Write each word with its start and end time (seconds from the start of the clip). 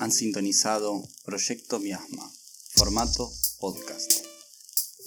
Han 0.00 0.12
sintonizado 0.12 1.02
Proyecto 1.24 1.78
Miasma, 1.80 2.30
formato 2.74 3.32
podcast, 3.60 4.12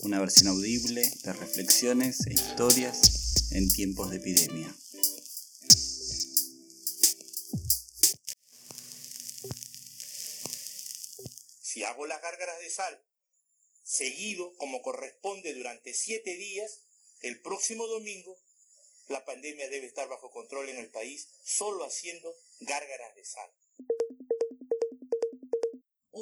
una 0.02 0.20
versión 0.20 0.49
audible 0.49 1.02
de 1.23 1.33
reflexiones 1.33 2.27
e 2.27 2.33
historias 2.33 3.20
en 3.52 3.70
tiempos 3.71 4.09
de 4.09 4.18
epidemia. 4.18 4.75
Si 11.61 11.84
hago 11.84 12.05
las 12.05 12.22
gárgaras 12.22 12.59
de 12.59 12.70
sal 12.70 13.03
seguido 13.84 14.55
como 14.55 14.81
corresponde 14.81 15.53
durante 15.53 15.94
siete 15.94 16.35
días, 16.35 16.81
el 17.22 17.41
próximo 17.41 17.88
domingo 17.88 18.38
la 19.08 19.25
pandemia 19.25 19.70
debe 19.70 19.88
estar 19.88 20.08
bajo 20.08 20.31
control 20.31 20.70
en 20.70 20.77
el 20.77 20.89
país 20.89 21.27
solo 21.44 21.83
haciendo 21.83 22.33
gárgaras 22.61 23.13
de 23.16 23.25
sal. 23.25 23.52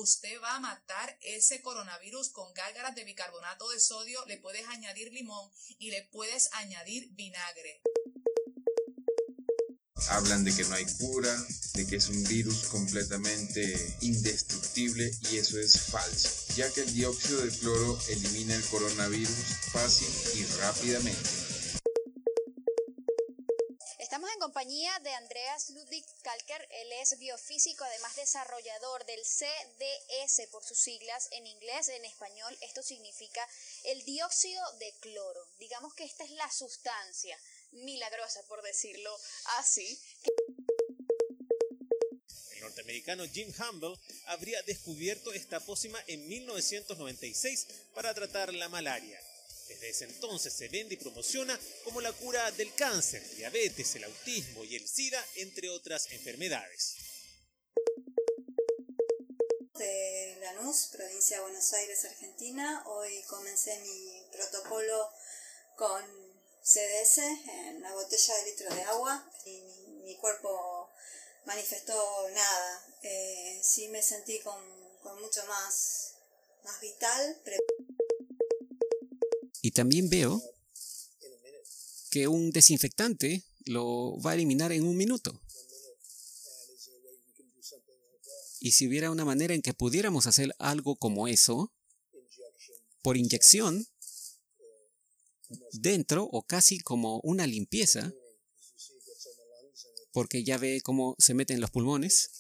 Usted 0.01 0.39
va 0.41 0.55
a 0.55 0.59
matar 0.61 1.17
ese 1.19 1.61
coronavirus 1.61 2.29
con 2.29 2.53
gárgaras 2.53 2.95
de 2.95 3.03
bicarbonato 3.03 3.67
de 3.67 3.81
sodio, 3.81 4.23
le 4.27 4.37
puedes 4.37 4.65
añadir 4.69 5.11
limón 5.11 5.51
y 5.77 5.91
le 5.91 6.03
puedes 6.03 6.47
añadir 6.53 7.09
vinagre. 7.15 7.81
Hablan 10.07 10.45
de 10.45 10.55
que 10.55 10.63
no 10.63 10.75
hay 10.75 10.85
cura, 10.85 11.35
de 11.73 11.85
que 11.85 11.97
es 11.97 12.07
un 12.07 12.23
virus 12.23 12.67
completamente 12.67 13.97
indestructible 13.99 15.11
y 15.31 15.35
eso 15.35 15.59
es 15.59 15.77
falso, 15.81 16.29
ya 16.55 16.71
que 16.71 16.79
el 16.79 16.93
dióxido 16.93 17.41
de 17.41 17.51
cloro 17.57 17.99
elimina 18.07 18.55
el 18.55 18.63
coronavirus 18.67 19.35
fácil 19.73 20.07
y 20.35 20.45
rápidamente. 20.61 21.48
Compañía 24.59 24.99
de 25.03 25.11
Andreas 25.11 25.69
Ludwig 25.69 26.03
Kalker, 26.21 26.67
él 26.81 26.91
es 27.01 27.17
biofísico, 27.17 27.85
además 27.85 28.13
desarrollador 28.17 29.05
del 29.05 29.23
CDS 29.23 30.47
por 30.51 30.65
sus 30.65 30.77
siglas 30.77 31.29
en 31.31 31.47
inglés, 31.47 31.87
en 31.87 32.03
español 32.03 32.57
esto 32.59 32.83
significa 32.83 33.47
el 33.85 34.03
dióxido 34.03 34.61
de 34.79 34.93
cloro. 34.99 35.47
Digamos 35.59 35.93
que 35.93 36.03
esta 36.03 36.25
es 36.25 36.31
la 36.31 36.51
sustancia 36.51 37.39
milagrosa, 37.71 38.43
por 38.49 38.61
decirlo 38.61 39.17
así. 39.59 39.97
El 42.51 42.59
norteamericano 42.59 43.23
Jim 43.31 43.53
Humble 43.57 43.97
habría 44.25 44.61
descubierto 44.63 45.31
esta 45.31 45.61
pócima 45.61 46.03
en 46.07 46.27
1996 46.27 47.65
para 47.93 48.13
tratar 48.13 48.53
la 48.53 48.67
malaria. 48.67 49.21
Desde 49.79 49.91
ese 49.91 50.05
entonces 50.13 50.51
se 50.51 50.67
vende 50.67 50.95
y 50.95 50.97
promociona 50.97 51.57
como 51.85 52.01
la 52.01 52.11
cura 52.11 52.51
del 52.51 52.73
cáncer, 52.75 53.23
diabetes, 53.37 53.95
el 53.95 54.03
autismo 54.03 54.65
y 54.65 54.75
el 54.75 54.85
SIDA, 54.85 55.25
entre 55.35 55.69
otras 55.69 56.11
enfermedades. 56.11 56.95
De 59.75 60.37
Lanús, 60.41 60.89
provincia 60.91 61.37
de 61.37 61.43
Buenos 61.43 61.71
Aires, 61.71 62.03
Argentina. 62.03 62.83
Hoy 62.87 63.23
comencé 63.29 63.79
mi 63.79 64.21
protocolo 64.33 65.13
con 65.77 66.03
CDS 66.61 67.19
en 67.19 67.81
la 67.81 67.93
botella 67.93 68.35
de 68.35 68.51
litro 68.51 68.75
de 68.75 68.81
agua 68.83 69.31
y 69.45 69.61
mi, 70.03 70.17
cuerpo 70.17 70.89
manifestó 71.45 72.27
nada. 72.31 72.85
Eh, 73.03 73.61
sí 73.63 73.87
me 73.87 74.01
sentí 74.01 74.39
con, 74.39 74.59
mucho 75.21 75.45
más, 75.45 76.15
más 76.65 76.81
vital. 76.81 77.41
Y 79.61 79.71
también 79.71 80.09
veo 80.09 80.41
que 82.09 82.27
un 82.27 82.51
desinfectante 82.51 83.43
lo 83.65 84.19
va 84.21 84.31
a 84.31 84.33
eliminar 84.33 84.71
en 84.71 84.83
un 84.83 84.97
minuto. 84.97 85.39
Y 88.59 88.71
si 88.71 88.87
hubiera 88.87 89.11
una 89.11 89.25
manera 89.25 89.53
en 89.53 89.61
que 89.61 89.73
pudiéramos 89.73 90.27
hacer 90.27 90.53
algo 90.59 90.97
como 90.97 91.27
eso, 91.27 91.71
por 93.01 93.15
inyección, 93.15 93.87
dentro 95.71 96.23
o 96.23 96.43
casi 96.43 96.79
como 96.79 97.19
una 97.21 97.47
limpieza, 97.47 98.13
porque 100.11 100.43
ya 100.43 100.57
ve 100.57 100.81
cómo 100.81 101.15
se 101.19 101.33
mete 101.33 101.53
en 101.53 101.61
los 101.61 101.71
pulmones 101.71 102.31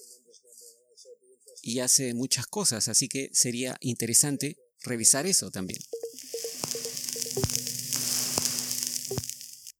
y 1.61 1.79
hace 1.79 2.13
muchas 2.13 2.47
cosas, 2.47 2.87
así 2.87 3.07
que 3.07 3.29
sería 3.33 3.77
interesante 3.79 4.57
revisar 4.81 5.25
eso 5.25 5.51
también. 5.51 5.79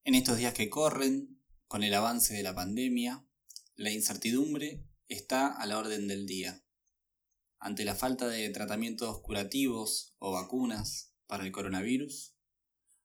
En 0.10 0.16
estos 0.16 0.40
días 0.40 0.56
que 0.56 0.72
corren, 0.72 1.40
con 1.68 1.84
el 1.84 1.94
avance 1.94 2.34
de 2.34 2.42
la 2.42 2.56
pandemia, 2.56 3.24
la 3.76 3.92
incertidumbre 3.92 4.84
está 5.08 5.50
a 5.50 5.68
la 5.68 5.78
orden 5.78 6.08
del 6.08 6.26
día. 6.26 6.64
Ante 7.60 7.86
la 7.86 7.94
falta 7.94 8.28
de 8.28 8.50
tratamientos 8.50 9.22
curativos 9.22 10.16
o 10.18 10.32
vacunas 10.32 11.14
para 11.28 11.46
el 11.46 11.52
coronavirus, 11.52 12.34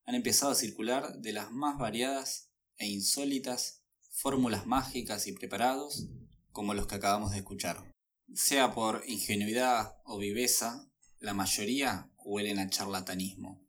han 0.06 0.14
empezado 0.14 0.52
a 0.52 0.54
circular 0.54 1.18
de 1.18 1.34
las 1.34 1.52
más 1.52 1.76
variadas 1.76 2.48
e 2.78 2.86
insólitas 2.86 3.82
fórmulas 4.10 4.64
mágicas 4.64 5.26
y 5.26 5.32
preparados 5.32 6.08
como 6.52 6.72
los 6.72 6.86
que 6.86 6.94
acabamos 6.94 7.32
de 7.32 7.36
escuchar. 7.40 7.84
Sea 8.32 8.72
por 8.72 9.04
ingenuidad 9.06 9.98
o 10.06 10.16
viveza, 10.16 10.90
la 11.18 11.34
mayoría 11.34 12.10
huelen 12.16 12.58
a 12.60 12.70
charlatanismo. 12.70 13.62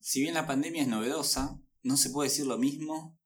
Si 0.00 0.20
bien 0.20 0.34
la 0.34 0.46
pandemia 0.46 0.82
es 0.82 0.88
novedosa, 0.88 1.62
no 1.86 1.96
se 1.96 2.10
puede 2.10 2.28
decir 2.28 2.46
lo 2.46 2.58
mismo 2.58 3.16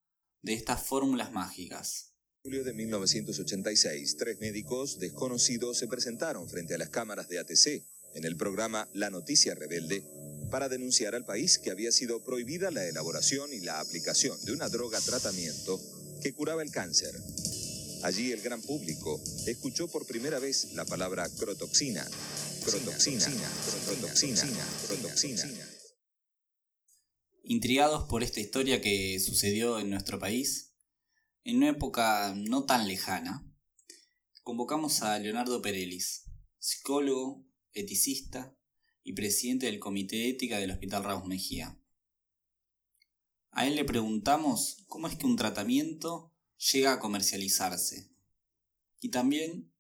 de 0.43 0.53
estas 0.53 0.83
fórmulas 0.83 1.33
mágicas. 1.33 2.13
En 2.45 2.51
julio 2.51 2.63
de 2.63 2.75
1986, 2.75 4.17
tres 4.19 4.39
médicos 4.39 4.99
desconocidos 4.99 5.79
se 5.79 5.89
presentaron 5.89 6.47
frente 6.47 6.75
a 6.75 6.79
las 6.79 6.91
cámaras 6.91 7.29
de 7.31 7.39
ATC 7.39 7.83
en 8.15 8.25
el 8.25 8.37
programa 8.37 8.87
La 8.93 9.09
Noticia 9.09 9.55
Rebelde 9.55 10.05
para 10.51 10.69
denunciar 10.69 11.15
al 11.15 11.25
país 11.25 11.59
que 11.59 11.71
había 11.71 11.91
sido 11.91 12.23
prohibida 12.23 12.71
la 12.71 12.87
elaboración 12.87 13.51
y 13.55 13.61
la 13.61 13.81
aplicación 13.81 14.39
de 14.45 14.53
una 14.53 14.69
droga 14.69 15.01
tratamiento 15.01 15.81
que 16.23 16.35
curaba 16.35 16.63
el 16.63 16.71
cáncer. 16.71 17.15
Allí 18.03 18.31
el 18.31 18.43
gran 18.43 18.61
público 18.61 19.23
escuchó 19.47 19.89
por 19.89 20.07
primera 20.07 20.39
vez 20.39 20.75
la 20.75 20.85
palabra 20.85 21.27
crotoxina. 21.31 22.07
Crotoxina, 22.63 23.27
crotoxina, 23.87 24.67
crotoxina. 24.87 25.80
Intrigados 27.53 28.05
por 28.05 28.23
esta 28.23 28.39
historia 28.39 28.81
que 28.81 29.19
sucedió 29.19 29.81
en 29.81 29.91
nuestro 29.91 30.21
país, 30.21 30.73
en 31.43 31.57
una 31.57 31.71
época 31.71 32.33
no 32.37 32.65
tan 32.65 32.87
lejana, 32.87 33.45
convocamos 34.45 35.03
a 35.03 35.19
Leonardo 35.19 35.61
Perelis, 35.61 36.27
psicólogo, 36.61 37.45
eticista 37.73 38.57
y 39.03 39.15
presidente 39.15 39.67
del 39.67 39.81
Comité 39.81 40.29
Ética 40.29 40.59
del 40.59 40.71
Hospital 40.71 41.03
Ramos 41.03 41.27
Mejía. 41.27 41.77
A 43.51 43.67
él 43.67 43.75
le 43.75 43.85
preguntamos 43.85 44.85
cómo 44.87 45.09
es 45.09 45.17
que 45.17 45.27
un 45.27 45.35
tratamiento 45.35 46.33
llega 46.73 46.93
a 46.93 47.01
comercializarse 47.01 48.13
y 49.01 49.09
también 49.09 49.75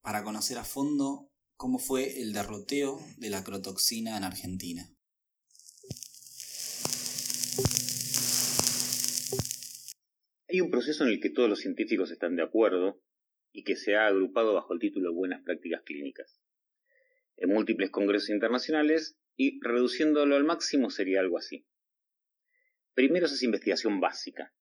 para 0.00 0.24
conocer 0.24 0.56
a 0.56 0.64
fondo 0.64 1.30
cómo 1.54 1.80
fue 1.80 2.22
el 2.22 2.32
derroteo 2.32 2.98
de 3.18 3.28
la 3.28 3.44
crotoxina 3.44 4.16
en 4.16 4.24
Argentina. 4.24 4.97
Hay 10.50 10.60
un 10.60 10.70
proceso 10.70 11.04
en 11.04 11.10
el 11.10 11.20
que 11.20 11.30
todos 11.30 11.48
los 11.48 11.60
científicos 11.60 12.10
están 12.10 12.34
de 12.34 12.42
acuerdo 12.42 13.02
y 13.52 13.64
que 13.64 13.76
se 13.76 13.96
ha 13.96 14.06
agrupado 14.06 14.54
bajo 14.54 14.72
el 14.72 14.80
título 14.80 15.12
Buenas 15.12 15.42
Prácticas 15.42 15.82
Clínicas 15.82 16.40
en 17.38 17.50
múltiples 17.50 17.90
congresos 17.90 18.30
internacionales 18.30 19.16
y 19.36 19.60
reduciéndolo 19.60 20.34
al 20.34 20.44
máximo 20.44 20.90
sería 20.90 21.20
algo 21.20 21.38
así. 21.38 21.66
Primero 22.94 23.26
es 23.26 23.42
investigación 23.42 24.00
básica, 24.00 24.52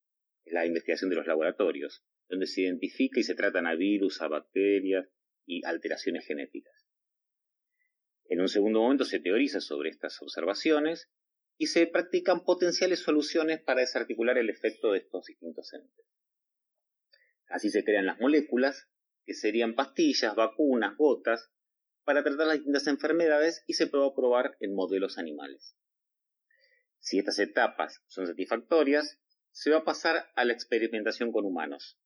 es 0.45 0.53
la 0.53 0.65
investigación 0.65 1.09
de 1.09 1.15
los 1.15 1.25
laboratorios, 1.25 2.03
donde 2.29 2.45
se 2.45 2.61
identifica 2.61 3.19
y 3.19 3.23
se 3.23 3.33
tratan 3.33 3.65
a 3.65 3.75
virus, 3.75 4.21
a 4.21 4.27
bacterias 4.27 5.09
y 5.45 5.65
alteraciones 5.65 6.25
genéticas. 6.27 6.87
En 8.25 8.41
un 8.41 8.49
segundo 8.49 8.81
momento 8.81 9.05
se 9.05 9.19
teoriza 9.19 9.59
sobre 9.59 9.89
estas 9.89 10.21
observaciones 10.21 11.09
y 11.57 11.67
se 11.67 11.87
practican 11.87 12.43
potenciales 12.43 12.99
soluciones 12.99 13.61
para 13.61 13.81
desarticular 13.81 14.37
el 14.37 14.49
efecto 14.49 14.91
de 14.91 14.99
estos 14.99 15.25
distintos 15.25 15.73
entes. 15.73 16.05
Así 17.49 17.69
se 17.69 17.83
crean 17.83 18.05
las 18.05 18.19
moléculas, 18.19 18.89
que 19.25 19.33
serían 19.33 19.75
pastillas, 19.75 20.35
vacunas, 20.35 20.95
gotas, 20.97 21.51
para 22.03 22.23
tratar 22.23 22.47
las 22.47 22.57
distintas 22.57 22.87
enfermedades 22.87 23.63
y 23.67 23.73
se 23.73 23.87
puede 23.87 24.09
probar 24.15 24.55
en 24.59 24.73
modelos 24.73 25.17
animales. 25.17 25.75
Si 26.99 27.19
estas 27.19 27.39
etapas 27.39 28.01
son 28.07 28.27
satisfactorias, 28.27 29.19
se 29.51 29.71
va 29.71 29.79
a 29.79 29.83
pasar 29.83 30.29
a 30.35 30.45
la 30.45 30.53
experimentación 30.53 31.31
con 31.31 31.45
humanos. 31.45 31.99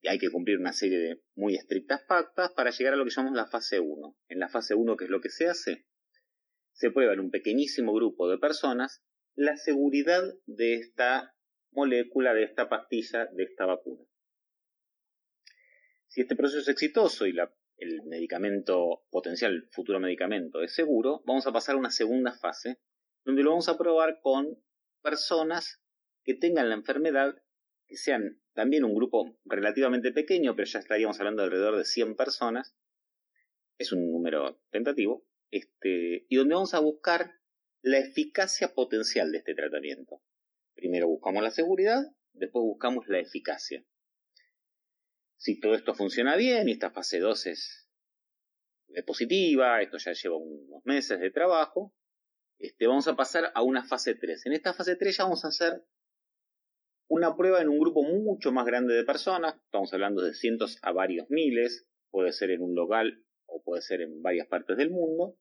Y 0.00 0.08
hay 0.08 0.18
que 0.18 0.30
cumplir 0.30 0.58
una 0.58 0.72
serie 0.72 0.98
de 0.98 1.22
muy 1.34 1.54
estrictas 1.54 2.02
pactas 2.02 2.52
para 2.52 2.70
llegar 2.70 2.94
a 2.94 2.96
lo 2.96 3.04
que 3.04 3.10
llamamos 3.10 3.36
la 3.36 3.46
fase 3.46 3.80
1. 3.80 4.16
En 4.28 4.38
la 4.38 4.48
fase 4.48 4.74
1, 4.74 4.96
¿qué 4.96 5.04
es 5.04 5.10
lo 5.10 5.20
que 5.20 5.30
se 5.30 5.48
hace? 5.48 5.86
Se 6.78 6.92
prueba 6.92 7.12
en 7.12 7.18
un 7.18 7.32
pequeñísimo 7.32 7.92
grupo 7.92 8.30
de 8.30 8.38
personas 8.38 9.02
la 9.34 9.56
seguridad 9.56 10.22
de 10.46 10.74
esta 10.74 11.34
molécula, 11.72 12.34
de 12.34 12.44
esta 12.44 12.68
pastilla, 12.68 13.26
de 13.32 13.42
esta 13.42 13.66
vacuna. 13.66 14.04
Si 16.06 16.20
este 16.20 16.36
proceso 16.36 16.60
es 16.60 16.68
exitoso 16.68 17.26
y 17.26 17.36
el 17.78 18.02
medicamento 18.04 19.02
potencial, 19.10 19.68
futuro 19.72 19.98
medicamento, 19.98 20.62
es 20.62 20.72
seguro, 20.72 21.20
vamos 21.26 21.48
a 21.48 21.52
pasar 21.52 21.74
a 21.74 21.78
una 21.78 21.90
segunda 21.90 22.32
fase, 22.32 22.78
donde 23.24 23.42
lo 23.42 23.50
vamos 23.50 23.68
a 23.68 23.76
probar 23.76 24.20
con 24.22 24.62
personas 25.02 25.82
que 26.22 26.34
tengan 26.34 26.68
la 26.68 26.76
enfermedad, 26.76 27.42
que 27.88 27.96
sean 27.96 28.40
también 28.54 28.84
un 28.84 28.94
grupo 28.94 29.36
relativamente 29.44 30.12
pequeño, 30.12 30.54
pero 30.54 30.66
ya 30.66 30.78
estaríamos 30.78 31.18
hablando 31.18 31.42
de 31.42 31.46
alrededor 31.46 31.76
de 31.76 31.84
100 31.84 32.14
personas, 32.14 32.76
es 33.78 33.90
un 33.90 34.12
número 34.12 34.60
tentativo, 34.70 35.27
este, 35.50 36.26
y 36.28 36.36
donde 36.36 36.54
vamos 36.54 36.74
a 36.74 36.80
buscar 36.80 37.38
la 37.82 37.98
eficacia 37.98 38.74
potencial 38.74 39.32
de 39.32 39.38
este 39.38 39.54
tratamiento. 39.54 40.22
Primero 40.74 41.08
buscamos 41.08 41.42
la 41.42 41.50
seguridad, 41.50 42.02
después 42.32 42.62
buscamos 42.62 43.08
la 43.08 43.18
eficacia. 43.18 43.84
Si 45.36 45.60
todo 45.60 45.74
esto 45.74 45.94
funciona 45.94 46.36
bien 46.36 46.68
y 46.68 46.72
esta 46.72 46.90
fase 46.90 47.20
2 47.20 47.46
es, 47.46 47.88
positiva, 49.06 49.80
esto 49.80 49.98
ya 49.98 50.12
lleva 50.12 50.36
unos 50.36 50.84
meses 50.84 51.20
de 51.20 51.30
trabajo, 51.30 51.94
este, 52.58 52.86
vamos 52.86 53.06
a 53.06 53.14
pasar 53.14 53.52
a 53.54 53.62
una 53.62 53.84
fase 53.84 54.14
3. 54.14 54.46
En 54.46 54.52
esta 54.52 54.74
fase 54.74 54.96
3 54.96 55.16
ya 55.16 55.24
vamos 55.24 55.44
a 55.44 55.48
hacer 55.48 55.84
una 57.06 57.36
prueba 57.36 57.62
en 57.62 57.68
un 57.68 57.78
grupo 57.78 58.02
mucho 58.02 58.50
más 58.50 58.66
grande 58.66 58.94
de 58.94 59.04
personas, 59.04 59.54
estamos 59.64 59.92
hablando 59.94 60.22
de 60.22 60.34
cientos 60.34 60.78
a 60.82 60.92
varios 60.92 61.30
miles, 61.30 61.86
puede 62.10 62.32
ser 62.32 62.50
en 62.50 62.62
un 62.62 62.74
local 62.74 63.24
o 63.48 63.62
puede 63.62 63.82
ser 63.82 64.00
en 64.00 64.22
varias 64.22 64.46
partes 64.46 64.76
del 64.76 64.90
mundo. 64.90 65.36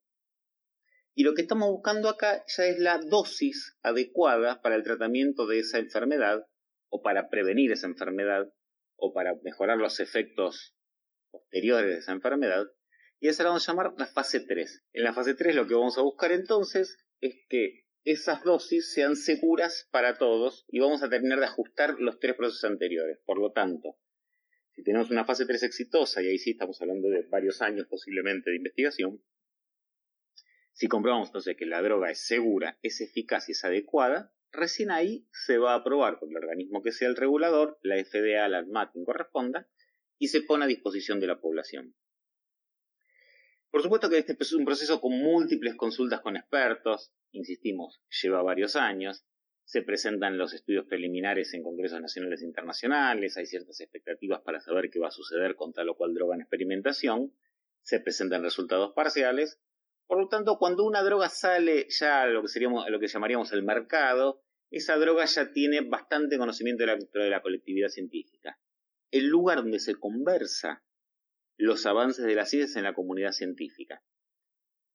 Y 1.13 1.24
lo 1.24 1.33
que 1.33 1.42
estamos 1.42 1.69
buscando 1.69 2.09
acá 2.09 2.44
ya 2.48 2.65
es 2.65 2.80
la 2.80 3.00
dosis 3.00 3.77
adecuada 3.81 4.62
para 4.62 4.75
el 4.75 4.83
tratamiento 4.83 5.48
de 5.48 5.59
esa 5.59 5.80
enfermedad 5.80 6.48
o 6.89 7.01
para 7.01 7.30
prevenir 7.30 7.71
esa 7.71 7.88
enfermedad 7.88 8.51
o 8.95 9.13
para 9.13 9.36
mejorar 9.44 9.77
los 9.77 10.00
efectos 10.00 10.75
posteriores 11.31 11.92
de 11.92 11.98
esa 12.00 12.12
enfermedad. 12.12 12.65
Y 13.19 13.30
esa 13.30 13.44
la 13.44 13.50
vamos 13.50 13.68
a 13.68 13.71
llamar 13.71 13.94
la 13.98 14.06
fase 14.06 14.42
3. 14.42 14.86
En 14.94 15.04
la 15.04 15.13
fase 15.13 15.33
3 15.33 15.56
lo 15.56 15.68
que 15.68 15.74
vamos 15.74 15.98
a 15.98 16.04
buscar 16.04 16.31
entonces 16.31 16.98
es 17.19 17.36
que 17.50 17.88
esas 18.04 18.44
dosis 18.44 18.94
sean 18.94 19.15
seguras 19.15 19.89
para 19.92 20.18
todos 20.18 20.65
y 20.69 20.80
vamos 20.80 21.04
a 21.04 21.09
terminar 21.09 21.39
de 21.39 21.45
ajustar 21.45 21.95
los 22.00 22.19
tres 22.19 22.36
procesos 22.36 22.63
anteriores. 22.63 23.19
Por 23.25 23.38
lo 23.38 23.51
tanto, 23.51 23.98
si 24.78 24.84
tenemos 24.84 25.10
una 25.10 25.26
fase 25.26 25.48
3 25.48 25.64
exitosa, 25.64 26.22
y 26.22 26.28
ahí 26.28 26.38
sí 26.38 26.52
estamos 26.52 26.80
hablando 26.84 27.10
de 27.10 27.24
varios 27.24 27.64
años 27.64 27.88
posiblemente 27.88 28.52
de 28.52 28.58
investigación, 28.58 29.24
si 30.72 30.88
comprobamos 30.88 31.30
entonces 31.30 31.58
que 31.58 31.66
la 31.66 31.82
droga 31.82 32.12
es 32.12 32.28
segura, 32.28 32.78
es 32.84 33.02
eficaz 33.02 33.50
y 33.50 33.54
es 33.54 33.66
adecuada, 33.66 34.36
recién 34.52 34.92
ahí 34.92 35.28
se 35.32 35.58
va 35.58 35.74
a 35.74 35.78
aprobar 35.78 36.20
por 36.20 36.30
el 36.30 36.38
organismo 36.38 36.84
que 36.84 36.92
sea 36.92 37.08
el 37.08 37.16
regulador, 37.16 37.80
la 37.82 37.96
FDA, 37.96 38.48
la 38.50 38.60
ANMAT, 38.60 38.92
quien 38.92 39.04
corresponda, 39.04 39.68
y 40.20 40.28
se 40.28 40.44
pone 40.44 40.66
a 40.66 40.68
disposición 40.68 41.20
de 41.20 41.26
la 41.26 41.42
población. 41.42 41.96
Por 43.72 43.82
supuesto 43.82 44.12
que 44.12 44.20
este 44.20 44.38
es 44.40 44.54
un 44.54 44.64
proceso 44.64 45.02
con 45.02 45.12
múltiples 45.12 45.74
consultas 45.74 46.22
con 46.22 46.38
expertos, 46.38 47.16
insistimos, 47.32 48.00
lleva 48.22 48.44
varios 48.44 48.76
años, 48.76 49.26
se 49.68 49.81
presentan 49.81 50.38
los 50.38 50.54
estudios 50.54 50.86
preliminares 50.86 51.54
en 51.54 51.62
congresos 51.62 52.00
nacionales 52.00 52.42
e 52.42 52.46
internacionales, 52.46 53.36
hay 53.36 53.46
ciertas 53.46 53.81
expectativas 53.81 54.40
para 54.40 54.62
saber 54.62 54.90
qué 54.90 54.98
va 54.98 55.10
a 55.10 55.12
suceder 55.12 55.58
con 55.58 55.74
tal 55.74 55.90
o 55.90 55.98
cual 55.98 56.14
droga 56.14 56.36
en 56.36 56.42
experimentación, 56.42 57.34
se 57.81 58.00
presentan 58.00 58.44
resultados 58.44 58.94
parciales, 58.94 59.60
por 60.08 60.19
lo 60.22 60.30
tanto, 60.30 60.58
cuando 60.58 60.86
una 60.86 61.04
droga 61.04 61.28
sale 61.28 61.86
ya 61.90 62.22
a 62.22 62.28
lo 62.28 62.42
que, 62.42 62.48
seríamos, 62.48 62.90
lo 62.90 62.98
que 62.98 63.10
llamaríamos 63.10 63.52
el 63.52 63.62
mercado, 63.62 64.42
esa 64.72 64.96
droga 64.96 65.25
ya 65.25 65.52
tiene 65.52 65.81
bastante 65.81 66.38
conocimiento 66.38 66.86
dentro 66.86 67.22
de 67.22 67.30
la 67.30 67.42
colectividad 67.42 67.90
científica. 67.90 68.58
El 69.12 69.28
lugar 69.28 69.58
donde 69.58 69.80
se 69.80 69.96
conversa 69.96 70.81
los 71.58 71.86
avances 71.86 72.24
de 72.24 72.36
la 72.36 72.46
ciencia 72.46 72.80
en 72.80 72.86
la 72.86 72.94
comunidad 72.94 73.34
científica. 73.34 74.02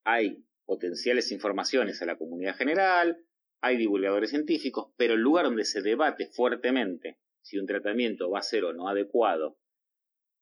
Hay 0.04 0.46
potenciales 0.64 1.30
informaciones 1.30 2.00
a 2.00 2.06
la 2.06 2.16
comunidad 2.16 2.56
general, 2.56 3.22
hay 3.62 3.76
divulgadores 3.76 4.30
científicos, 4.30 4.92
pero 4.96 5.14
el 5.14 5.20
lugar 5.20 5.44
donde 5.44 5.64
se 5.64 5.82
debate 5.82 6.26
fuertemente 6.26 7.18
si 7.40 7.58
un 7.58 7.66
tratamiento 7.66 8.28
va 8.30 8.40
a 8.40 8.42
ser 8.42 8.64
o 8.64 8.72
no 8.72 8.88
adecuado 8.88 9.56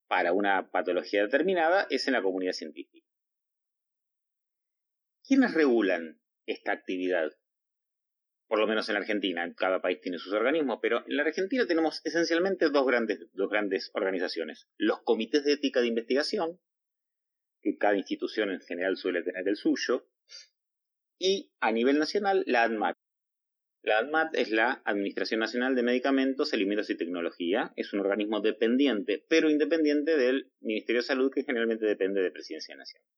para 0.09 0.33
una 0.33 0.71
patología 0.71 1.23
determinada 1.23 1.87
es 1.91 2.07
en 2.09 2.15
la 2.15 2.23
comunidad 2.23 2.53
científica. 2.53 3.07
¿Quiénes 5.25 5.55
regulan 5.55 6.21
esta 6.47 6.73
actividad? 6.73 7.31
Por 8.49 8.59
lo 8.59 8.67
menos 8.67 8.89
en 8.89 8.95
la 8.95 9.01
Argentina, 9.01 9.45
en 9.45 9.55
cada 9.55 9.81
país 9.81 10.01
tiene 10.01 10.19
sus 10.19 10.33
organismos, 10.33 10.81
pero 10.83 11.05
en 11.07 11.17
la 11.17 11.23
Argentina 11.23 11.67
tenemos 11.67 12.01
esencialmente 12.05 12.71
dos 12.71 12.87
grandes, 12.87 13.21
dos 13.35 13.51
grandes 13.51 13.91
organizaciones. 13.95 14.67
Los 14.77 15.03
comités 15.03 15.45
de 15.45 15.53
ética 15.53 15.81
de 15.81 15.87
investigación, 15.87 16.59
que 17.63 17.77
cada 17.77 17.97
institución 17.97 18.51
en 18.51 18.61
general 18.61 18.97
suele 18.97 19.23
tener 19.23 19.47
el 19.47 19.57
suyo, 19.57 20.09
y 21.19 21.53
a 21.61 21.71
nivel 21.71 21.99
nacional 21.99 22.43
la 22.47 22.65
ANMAT. 22.65 22.97
La 23.83 23.99
ANMAT 23.99 24.35
es 24.35 24.51
la 24.51 24.83
Administración 24.85 25.41
Nacional 25.41 25.75
de 25.75 25.83
Medicamentos, 25.83 26.53
Alimentos 26.53 26.91
y 26.91 26.99
Tecnología. 26.99 27.73
Es 27.77 27.95
un 27.95 28.01
organismo 28.01 28.41
dependiente, 28.41 29.25
pero 29.27 29.49
independiente 29.49 30.19
del 30.19 30.53
Ministerio 30.61 31.01
de 31.01 31.07
Salud, 31.07 31.33
que 31.33 31.45
generalmente 31.45 31.87
depende 31.87 32.21
de 32.21 32.31
Presidencia 32.31 32.77
Nacional. 32.77 33.09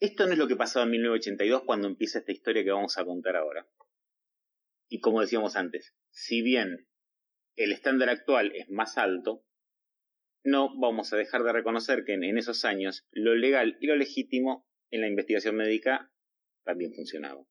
Esto 0.00 0.26
no 0.26 0.32
es 0.32 0.38
lo 0.38 0.48
que 0.48 0.56
pasaba 0.56 0.84
en 0.84 0.92
1982 0.92 1.62
cuando 1.64 1.88
empieza 1.88 2.18
esta 2.18 2.32
historia 2.32 2.62
que 2.62 2.72
vamos 2.72 2.98
a 2.98 3.04
contar 3.04 3.36
ahora. 3.36 3.66
Y 4.88 5.00
como 5.00 5.22
decíamos 5.22 5.56
antes, 5.56 5.94
si 6.10 6.42
bien 6.42 6.88
el 7.56 7.72
estándar 7.72 8.10
actual 8.10 8.52
es 8.54 8.68
más 8.68 8.98
alto, 8.98 9.44
no 10.44 10.78
vamos 10.78 11.12
a 11.12 11.16
dejar 11.16 11.42
de 11.42 11.52
reconocer 11.52 12.04
que 12.04 12.14
en 12.14 12.38
esos 12.38 12.64
años 12.64 13.06
lo 13.12 13.34
legal 13.34 13.78
y 13.80 13.86
lo 13.86 13.96
legítimo 13.96 14.66
en 14.90 15.02
la 15.02 15.08
investigación 15.08 15.56
médica 15.56 16.10
también 16.64 16.92
funcionaba. 16.92 17.44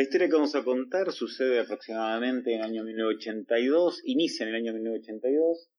La 0.00 0.04
historia 0.04 0.28
que 0.28 0.34
vamos 0.34 0.54
a 0.54 0.64
contar 0.64 1.12
sucede 1.12 1.60
aproximadamente 1.60 2.54
en 2.54 2.60
el 2.60 2.64
año 2.64 2.84
1982, 2.84 4.00
inicia 4.04 4.44
en 4.44 4.48
el 4.48 4.54
año 4.54 4.72
1982, 4.72 5.70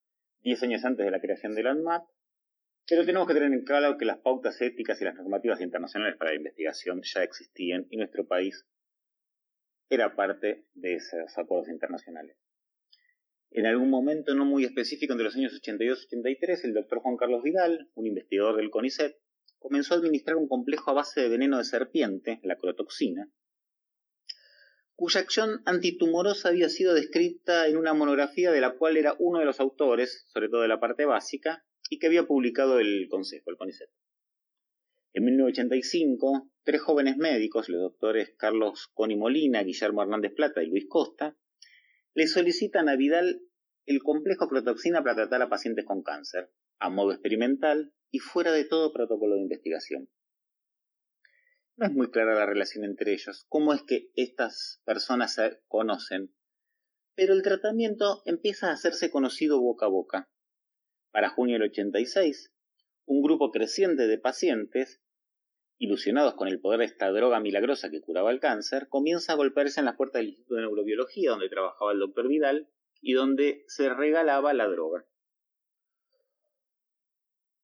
10 0.43 0.63
años 0.63 0.85
antes 0.85 1.05
de 1.05 1.11
la 1.11 1.19
creación 1.19 1.55
del 1.55 1.65
ANMAT, 1.65 2.03
pero 2.87 3.03
tenemos 3.03 3.27
que 3.27 3.33
tener 3.33 3.51
en 3.51 3.63
claro 3.63 3.97
que 3.97 4.05
las 4.05 4.19
pautas 4.19 4.61
éticas 4.61 5.01
y 5.01 5.05
las 5.05 5.15
normativas 5.15 5.59
internacionales 5.61 6.17
para 6.17 6.31
la 6.31 6.37
investigación 6.37 7.01
ya 7.03 7.23
existían 7.23 7.87
y 7.89 7.97
nuestro 7.97 8.27
país 8.27 8.67
era 9.89 10.15
parte 10.15 10.65
de 10.73 10.93
esos 10.93 11.37
acuerdos 11.37 11.69
internacionales. 11.69 12.37
En 13.53 13.65
algún 13.65 13.89
momento 13.89 14.33
no 14.33 14.45
muy 14.45 14.63
específico, 14.63 15.11
entre 15.11 15.25
los 15.25 15.35
años 15.35 15.53
82 15.53 16.03
y 16.03 16.05
83, 16.05 16.63
el 16.63 16.73
doctor 16.73 16.99
Juan 16.99 17.17
Carlos 17.17 17.43
Vidal, 17.43 17.89
un 17.95 18.07
investigador 18.07 18.55
del 18.55 18.69
CONICET, 18.69 19.17
comenzó 19.59 19.93
a 19.93 19.97
administrar 19.97 20.37
un 20.37 20.47
complejo 20.47 20.89
a 20.89 20.93
base 20.93 21.19
de 21.19 21.27
veneno 21.27 21.57
de 21.57 21.65
serpiente, 21.65 22.39
la 22.43 22.55
crotoxina, 22.55 23.29
cuya 24.95 25.19
acción 25.19 25.61
antitumorosa 25.65 26.47
había 26.47 26.69
sido 26.69 26.93
descrita 26.93 27.67
en 27.67 27.75
una 27.75 27.93
monografía 27.93 28.51
de 28.51 28.61
la 28.61 28.77
cual 28.77 28.95
era 28.95 29.15
uno 29.19 29.39
de 29.39 29.45
los 29.45 29.59
autores, 29.59 30.25
sobre 30.29 30.47
todo 30.47 30.61
de 30.61 30.69
la 30.69 30.79
parte 30.79 31.05
básica, 31.05 31.65
y 31.89 31.99
que 31.99 32.07
había 32.07 32.25
publicado 32.25 32.79
el 32.79 33.07
Consejo, 33.09 33.51
el 33.51 33.57
CONICET. 33.57 33.89
En 35.13 35.25
1985, 35.25 36.49
tres 36.63 36.81
jóvenes 36.81 37.17
médicos, 37.17 37.67
los 37.67 37.81
doctores 37.81 38.33
Carlos 38.37 38.89
Coni 38.93 39.17
Molina, 39.17 39.61
Guillermo 39.61 40.03
Hernández 40.03 40.31
Plata 40.33 40.63
y 40.63 40.67
Luis 40.67 40.85
Costa, 40.87 41.35
le 42.13 42.27
solicitan 42.27 42.89
a 42.89 42.95
Vidal 42.95 43.41
el 43.85 44.01
complejo 44.03 44.47
crotoxina 44.47 45.01
para 45.03 45.15
tratar 45.15 45.41
a 45.41 45.49
pacientes 45.49 45.85
con 45.85 46.03
cáncer, 46.03 46.51
a 46.79 46.89
modo 46.89 47.11
experimental 47.11 47.93
y 48.11 48.19
fuera 48.19 48.51
de 48.51 48.65
todo 48.65 48.93
protocolo 48.93 49.35
de 49.35 49.41
investigación. 49.41 50.09
No 51.77 51.87
es 51.87 51.93
muy 51.93 52.11
clara 52.11 52.35
la 52.35 52.45
relación 52.45 52.83
entre 52.83 53.13
ellos, 53.13 53.45
cómo 53.47 53.73
es 53.73 53.81
que 53.83 54.11
estas 54.15 54.81
personas 54.85 55.33
se 55.33 55.61
conocen, 55.67 56.33
pero 57.15 57.33
el 57.33 57.41
tratamiento 57.41 58.21
empieza 58.25 58.69
a 58.69 58.73
hacerse 58.73 59.09
conocido 59.09 59.59
boca 59.59 59.85
a 59.85 59.89
boca. 59.89 60.29
Para 61.11 61.29
junio 61.29 61.55
del 61.55 61.69
86, 61.69 62.53
un 63.05 63.21
grupo 63.21 63.51
creciente 63.51 64.07
de 64.07 64.17
pacientes, 64.17 65.00
ilusionados 65.81 66.35
con 66.35 66.47
el 66.47 66.61
poder 66.61 66.79
de 66.79 66.85
esta 66.85 67.09
droga 67.09 67.39
milagrosa 67.39 67.89
que 67.89 68.01
curaba 68.01 68.29
el 68.29 68.39
cáncer, 68.39 68.87
comienza 68.87 69.33
a 69.33 69.35
golpearse 69.35 69.79
en 69.79 69.87
las 69.87 69.95
puertas 69.95 70.19
del 70.19 70.27
Instituto 70.27 70.55
de 70.55 70.61
Neurobiología, 70.61 71.31
donde 71.31 71.49
trabajaba 71.49 71.91
el 71.91 71.99
doctor 71.99 72.27
Vidal, 72.27 72.69
y 73.01 73.13
donde 73.13 73.63
se 73.65 73.89
regalaba 73.89 74.53
la 74.53 74.67
droga. 74.67 75.07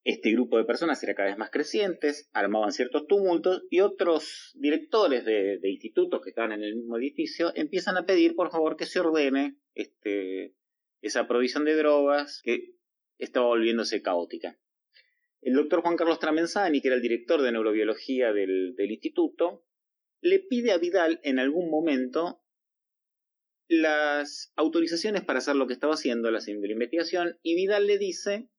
Este 0.03 0.31
grupo 0.31 0.57
de 0.57 0.63
personas 0.63 1.03
era 1.03 1.13
cada 1.13 1.29
vez 1.29 1.37
más 1.37 1.51
crecientes, 1.51 2.27
armaban 2.33 2.71
ciertos 2.71 3.05
tumultos 3.05 3.67
y 3.69 3.81
otros 3.81 4.51
directores 4.55 5.23
de, 5.23 5.59
institutos 5.63 6.21
que 6.23 6.29
estaban 6.29 6.53
en 6.53 6.63
el 6.63 6.75
mismo 6.75 6.97
edificio 6.97 7.51
empiezan 7.55 7.97
a 7.97 8.05
pedir 8.07 8.33
por 8.33 8.49
favor 8.49 8.77
que 8.77 8.85
se 8.87 8.99
ordene 8.99 9.59
este, 9.75 10.55
esa 11.01 11.27
provisión 11.27 11.65
de 11.65 11.75
drogas 11.75 12.41
que 12.43 12.73
estaba 13.19 13.45
volviéndose 13.45 14.01
caótica. 14.01 14.57
El 15.41 15.53
doctor 15.53 15.81
Juan 15.81 15.95
Carlos 15.95 16.19
Tramenzani, 16.19 16.81
que 16.81 16.87
era 16.87 16.95
el 16.95 17.01
director 17.01 17.41
de 17.41 17.51
neurobiología 17.51 18.33
del, 18.33 18.75
instituto, 18.77 19.65
le 20.21 20.39
pide 20.39 20.71
a 20.71 20.77
Vidal 20.77 21.19
en 21.23 21.39
algún 21.39 21.69
momento 21.69 22.41
las 23.67 24.51
autorizaciones 24.55 25.23
para 25.23 25.39
hacer 25.39 25.55
lo 25.55 25.67
que 25.67 25.73
estaba 25.73 25.93
haciendo, 25.93 26.31
la 26.31 26.41
investigación, 26.47 27.37
y 27.43 27.55
Vidal 27.55 27.85
le 27.85 27.97
dice 27.97 28.49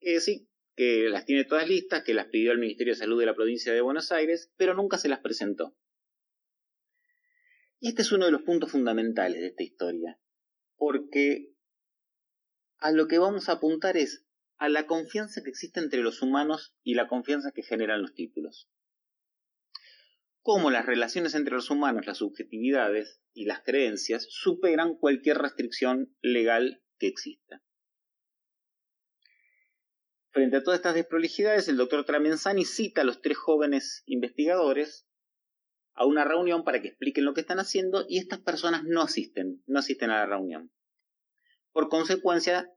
que 0.00 0.20
sí, 0.20 0.48
que 0.74 1.08
las 1.10 1.26
tiene 1.26 1.44
todas 1.44 1.68
listas, 1.68 2.02
que 2.02 2.14
las 2.14 2.26
pidió 2.26 2.52
al 2.52 2.58
Ministerio 2.58 2.92
de 2.92 2.98
Salud 2.98 3.20
de 3.20 3.26
la 3.26 3.34
provincia 3.34 3.72
de 3.72 3.80
Buenos 3.80 4.12
Aires, 4.12 4.52
pero 4.56 4.74
nunca 4.74 4.98
se 4.98 5.08
las 5.08 5.20
presentó. 5.20 5.76
Y 7.78 7.88
este 7.88 8.02
es 8.02 8.12
uno 8.12 8.26
de 8.26 8.32
los 8.32 8.42
puntos 8.42 8.70
fundamentales 8.70 9.40
de 9.40 9.48
esta 9.48 9.64
historia, 9.64 10.18
porque 10.76 11.52
a 12.78 12.92
lo 12.92 13.06
que 13.08 13.18
vamos 13.18 13.48
a 13.48 13.52
apuntar 13.52 13.96
es 13.96 14.24
a 14.62 14.68
la 14.68 14.86
confianza 14.86 15.42
que 15.42 15.50
existe 15.50 15.80
entre 15.80 16.02
los 16.02 16.22
humanos 16.22 16.74
y 16.82 16.94
la 16.94 17.08
confianza 17.08 17.52
que 17.52 17.62
generan 17.62 18.02
los 18.02 18.14
títulos 18.14 18.68
cómo 20.42 20.70
las 20.70 20.86
relaciones 20.86 21.34
entre 21.34 21.54
los 21.54 21.70
humanos, 21.70 22.06
las 22.06 22.18
subjetividades 22.18 23.20
y 23.32 23.46
las 23.46 23.62
creencias 23.62 24.26
superan 24.28 24.96
cualquier 24.96 25.38
restricción 25.38 26.14
legal 26.20 26.82
que 26.98 27.06
exista. 27.06 27.62
Frente 30.30 30.56
a 30.56 30.62
todas 30.62 30.78
estas 30.78 30.94
desprolijidades, 30.94 31.68
el 31.68 31.76
doctor 31.76 32.04
Tramenzani 32.04 32.64
cita 32.64 33.02
a 33.02 33.04
los 33.04 33.20
tres 33.20 33.38
jóvenes 33.38 34.02
investigadores 34.06 35.06
a 35.94 36.06
una 36.06 36.24
reunión 36.24 36.64
para 36.64 36.80
que 36.80 36.88
expliquen 36.88 37.26
lo 37.26 37.34
que 37.34 37.42
están 37.42 37.60
haciendo 37.60 38.06
y 38.08 38.18
estas 38.18 38.40
personas 38.40 38.82
no 38.84 39.02
asisten, 39.02 39.62
no 39.66 39.78
asisten 39.78 40.10
a 40.10 40.20
la 40.20 40.26
reunión. 40.26 40.72
Por 41.70 41.88
consecuencia, 41.88 42.70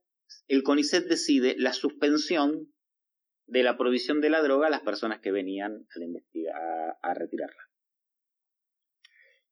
el 0.48 0.64
CONICET 0.64 1.08
decide 1.08 1.56
la 1.58 1.74
suspensión 1.74 2.74
de 3.48 3.64
la 3.64 3.78
provisión 3.78 4.22
de 4.22 4.30
la 4.30 4.42
droga 4.42 4.68
a 4.68 4.72
las 4.72 4.82
personas 4.82 5.20
que 5.20 5.32
venían 5.32 5.88
a, 6.54 6.98
a 7.02 7.14
retirarla. 7.14 7.62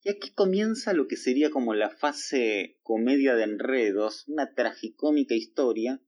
Y 0.02 0.10
aquí 0.10 0.34
comienza 0.34 0.94
lo 0.94 1.08
que 1.08 1.16
sería 1.16 1.50
como 1.50 1.74
la 1.74 1.90
fase 1.90 2.78
comedia 2.84 3.36
de 3.36 3.44
enredos, 3.44 4.28
una 4.28 4.54
tragicómica 4.54 5.34
historia, 5.34 6.02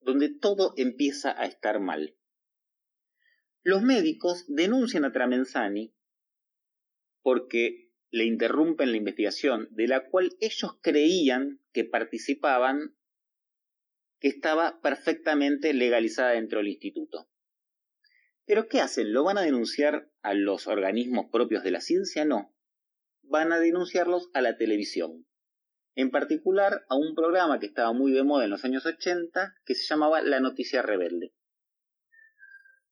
donde 0.00 0.28
todo 0.28 0.74
empieza 0.76 1.30
a 1.40 1.46
estar 1.46 1.80
mal. 1.80 2.16
Los 3.62 3.82
médicos 3.82 4.44
denuncian 4.48 5.04
a 5.04 5.12
Tramenzani 5.12 5.94
porque 7.22 7.90
le 8.10 8.24
interrumpen 8.24 8.90
la 8.90 8.96
investigación 8.96 9.68
de 9.70 9.86
la 9.86 10.08
cual 10.08 10.36
ellos 10.40 10.78
creían 10.82 11.60
que 11.72 11.84
participaban 11.84 12.96
que 14.20 14.28
estaba 14.28 14.80
perfectamente 14.82 15.72
legalizada 15.72 16.32
dentro 16.32 16.58
del 16.58 16.68
instituto. 16.68 17.28
Pero 18.44 18.68
¿qué 18.68 18.80
hacen? 18.80 19.12
¿Lo 19.12 19.24
van 19.24 19.38
a 19.38 19.42
denunciar 19.42 20.10
a 20.22 20.34
los 20.34 20.66
organismos 20.66 21.26
propios 21.32 21.64
de 21.64 21.70
la 21.70 21.80
ciencia? 21.80 22.24
No. 22.24 22.54
Van 23.22 23.52
a 23.52 23.58
denunciarlos 23.58 24.28
a 24.34 24.42
la 24.42 24.56
televisión. 24.56 25.26
En 25.94 26.10
particular 26.10 26.84
a 26.88 26.96
un 26.96 27.14
programa 27.14 27.58
que 27.58 27.66
estaba 27.66 27.92
muy 27.92 28.12
de 28.12 28.22
moda 28.22 28.44
en 28.44 28.50
los 28.50 28.64
años 28.64 28.86
80 28.86 29.54
que 29.64 29.74
se 29.74 29.84
llamaba 29.86 30.20
La 30.22 30.40
Noticia 30.40 30.82
Rebelde. 30.82 31.34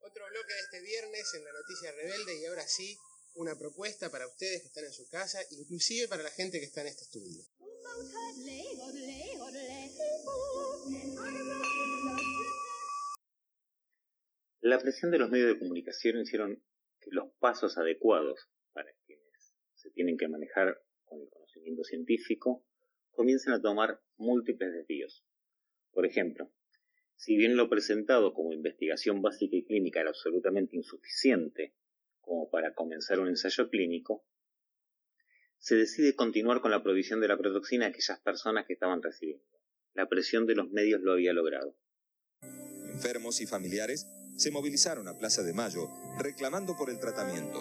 Otro 0.00 0.24
bloque 0.30 0.52
de 0.52 0.60
este 0.60 0.80
viernes 0.80 1.34
en 1.34 1.44
La 1.44 1.52
Noticia 1.52 1.92
Rebelde 1.92 2.40
y 2.40 2.46
ahora 2.46 2.62
sí 2.62 2.96
una 3.34 3.56
propuesta 3.56 4.10
para 4.10 4.26
ustedes 4.26 4.62
que 4.62 4.68
están 4.68 4.84
en 4.84 4.92
su 4.92 5.08
casa, 5.08 5.38
inclusive 5.50 6.08
para 6.08 6.22
la 6.22 6.30
gente 6.30 6.58
que 6.58 6.66
está 6.66 6.80
en 6.80 6.88
este 6.88 7.04
estudio. 7.04 7.44
La 14.68 14.78
presión 14.78 15.10
de 15.10 15.16
los 15.16 15.30
medios 15.30 15.48
de 15.48 15.58
comunicación 15.58 16.20
hicieron 16.20 16.62
que 17.00 17.08
los 17.10 17.32
pasos 17.38 17.78
adecuados 17.78 18.50
para 18.74 18.92
quienes 19.06 19.54
se 19.72 19.90
tienen 19.92 20.18
que 20.18 20.28
manejar 20.28 20.78
con 21.06 21.22
el 21.22 21.30
conocimiento 21.30 21.84
científico 21.84 22.66
comiencen 23.10 23.54
a 23.54 23.62
tomar 23.62 24.02
múltiples 24.18 24.70
desvíos. 24.70 25.24
Por 25.90 26.04
ejemplo, 26.04 26.52
si 27.16 27.38
bien 27.38 27.56
lo 27.56 27.70
presentado 27.70 28.34
como 28.34 28.52
investigación 28.52 29.22
básica 29.22 29.56
y 29.56 29.64
clínica 29.64 30.02
era 30.02 30.10
absolutamente 30.10 30.76
insuficiente 30.76 31.74
como 32.20 32.50
para 32.50 32.74
comenzar 32.74 33.20
un 33.20 33.28
ensayo 33.28 33.70
clínico, 33.70 34.26
se 35.56 35.76
decide 35.76 36.14
continuar 36.14 36.60
con 36.60 36.72
la 36.72 36.82
provisión 36.82 37.22
de 37.22 37.28
la 37.28 37.38
protoxina 37.38 37.86
a 37.86 37.88
aquellas 37.88 38.20
personas 38.20 38.66
que 38.66 38.74
estaban 38.74 39.02
recibiendo. 39.02 39.46
La 39.94 40.10
presión 40.10 40.44
de 40.44 40.56
los 40.56 40.68
medios 40.68 41.00
lo 41.00 41.12
había 41.12 41.32
logrado. 41.32 41.74
Enfermos 42.92 43.40
y 43.40 43.46
familiares 43.46 44.06
se 44.38 44.52
movilizaron 44.52 45.08
a 45.08 45.18
Plaza 45.18 45.42
de 45.42 45.52
Mayo 45.52 45.88
reclamando 46.16 46.76
por 46.76 46.90
el 46.90 47.00
tratamiento. 47.00 47.58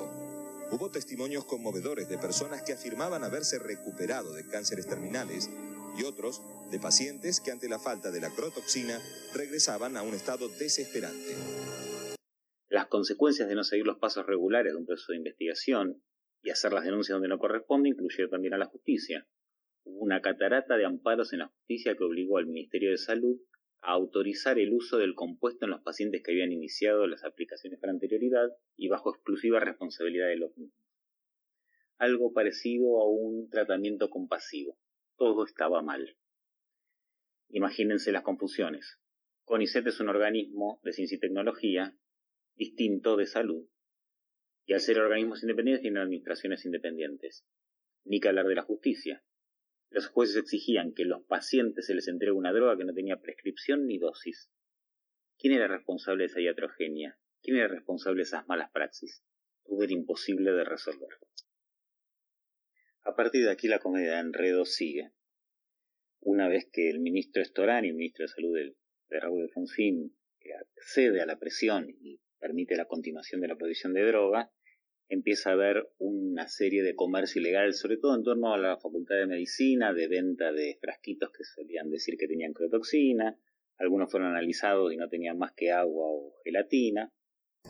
Hubo 0.71 0.91
testimonios 0.91 1.43
conmovedores 1.43 2.07
de 2.07 2.19
personas 2.19 2.61
que 2.61 2.73
afirmaban 2.73 3.23
haberse 3.23 3.57
recuperado 3.57 4.31
de 4.33 4.47
cánceres 4.47 4.87
terminales 4.87 5.49
y 5.97 6.03
otros 6.03 6.43
de 6.69 6.79
pacientes 6.79 7.41
que 7.41 7.49
ante 7.49 7.67
la 7.67 7.79
falta 7.79 8.11
de 8.11 8.21
la 8.21 8.29
crotoxina 8.29 8.99
regresaban 9.33 9.97
a 9.97 10.03
un 10.03 10.13
estado 10.13 10.49
desesperante. 10.49 11.35
Las 12.69 12.85
consecuencias 12.85 13.49
de 13.49 13.55
no 13.55 13.63
seguir 13.63 13.87
los 13.87 13.97
pasos 13.97 14.27
regulares 14.27 14.73
de 14.73 14.77
un 14.77 14.85
proceso 14.85 15.13
de 15.13 15.17
investigación 15.17 16.03
y 16.43 16.51
hacer 16.51 16.73
las 16.73 16.83
denuncias 16.83 17.15
donde 17.15 17.29
no 17.29 17.39
corresponde 17.39 17.89
incluyeron 17.89 18.29
también 18.29 18.53
a 18.53 18.59
la 18.59 18.67
justicia. 18.67 19.27
Hubo 19.83 20.03
una 20.03 20.21
catarata 20.21 20.77
de 20.77 20.85
amparos 20.85 21.33
en 21.33 21.39
la 21.39 21.47
justicia 21.47 21.95
que 21.97 22.03
obligó 22.03 22.37
al 22.37 22.45
Ministerio 22.45 22.91
de 22.91 22.97
Salud 22.97 23.39
autorizar 23.93 24.59
el 24.59 24.73
uso 24.73 24.97
del 24.97 25.15
compuesto 25.15 25.65
en 25.65 25.71
los 25.71 25.81
pacientes 25.81 26.21
que 26.21 26.31
habían 26.31 26.51
iniciado 26.51 27.07
las 27.07 27.23
aplicaciones 27.23 27.79
con 27.79 27.89
anterioridad 27.89 28.49
y 28.75 28.89
bajo 28.89 29.13
exclusiva 29.13 29.61
responsabilidad 29.61 30.27
de 30.27 30.35
los 30.35 30.57
mismos. 30.57 30.77
Algo 31.97 32.33
parecido 32.33 33.01
a 33.01 33.09
un 33.09 33.49
tratamiento 33.49 34.09
compasivo. 34.09 34.77
Todo 35.15 35.45
estaba 35.45 35.81
mal. 35.81 36.17
Imagínense 37.47 38.11
las 38.11 38.23
confusiones. 38.23 38.99
CONICET 39.45 39.87
es 39.87 40.01
un 40.01 40.09
organismo 40.09 40.81
de 40.83 40.91
ciencia 40.91 41.15
y 41.15 41.19
tecnología 41.19 41.97
distinto 42.55 43.15
de 43.15 43.25
salud. 43.25 43.69
Y 44.65 44.73
al 44.73 44.81
ser 44.81 44.99
organismos 44.99 45.43
independientes 45.43 45.81
tienen 45.81 46.03
administraciones 46.03 46.65
independientes. 46.65 47.45
Ni 48.03 48.19
que 48.19 48.27
hablar 48.27 48.47
de 48.47 48.55
la 48.55 48.63
justicia. 48.63 49.23
Los 49.89 50.07
jueces 50.07 50.35
exigían 50.35 50.93
que 50.93 51.05
los 51.05 51.23
pacientes 51.23 51.87
se 51.87 51.95
les 51.95 52.07
entregue 52.07 52.33
una 52.33 52.51
droga 52.51 52.77
que 52.77 52.85
no 52.85 52.93
tenía 52.93 53.21
prescripción 53.21 53.87
ni 53.87 53.97
dosis. 53.97 54.51
¿Quién 55.37 55.53
era 55.53 55.67
responsable 55.67 56.23
de 56.23 56.27
esa 56.27 56.41
iatrogenia? 56.41 57.17
¿Quién 57.41 57.57
era 57.57 57.67
responsable 57.67 58.17
de 58.17 58.23
esas 58.23 58.47
malas 58.47 58.71
praxis? 58.71 59.23
Todo 59.63 59.83
era 59.83 59.93
imposible 59.93 60.51
de 60.51 60.63
resolver. 60.63 61.09
A 63.03 63.15
partir 63.15 63.45
de 63.45 63.51
aquí 63.51 63.67
la 63.67 63.79
comedia 63.79 64.13
de 64.13 64.19
enredo 64.19 64.65
sigue. 64.65 65.11
Una 66.19 66.49
vez 66.49 66.67
que 66.71 66.89
el 66.89 66.99
ministro 66.99 67.41
Estorani, 67.41 67.89
el 67.89 67.95
ministro 67.95 68.23
de 68.23 68.29
Salud 68.29 68.55
de, 68.55 68.75
de 69.09 69.19
Raúl 69.19 69.43
Alfonsín, 69.43 70.17
accede 70.77 71.21
a 71.21 71.25
la 71.25 71.39
presión 71.39 71.89
y 71.89 72.19
permite 72.39 72.75
la 72.75 72.85
continuación 72.85 73.41
de 73.41 73.47
la 73.47 73.55
producción 73.55 73.93
de 73.93 74.05
droga, 74.05 74.51
empieza 75.09 75.49
a 75.49 75.53
haber 75.53 75.89
una 75.99 76.47
serie 76.47 76.83
de 76.83 76.95
comercio 76.95 77.41
ilegal, 77.41 77.73
sobre 77.73 77.97
todo 77.97 78.15
en 78.15 78.23
torno 78.23 78.53
a 78.53 78.57
la 78.57 78.77
Facultad 78.77 79.15
de 79.15 79.27
Medicina, 79.27 79.93
de 79.93 80.07
venta 80.07 80.51
de 80.51 80.77
frasquitos 80.81 81.31
que 81.31 81.43
solían 81.43 81.89
decir 81.89 82.17
que 82.17 82.27
tenían 82.27 82.53
crotoxina, 82.53 83.37
algunos 83.77 84.09
fueron 84.11 84.29
analizados 84.29 84.91
y 84.91 84.97
no 84.97 85.07
tenían 85.07 85.37
más 85.37 85.51
que 85.55 85.71
agua 85.71 86.07
o 86.07 86.33
gelatina. 86.43 87.11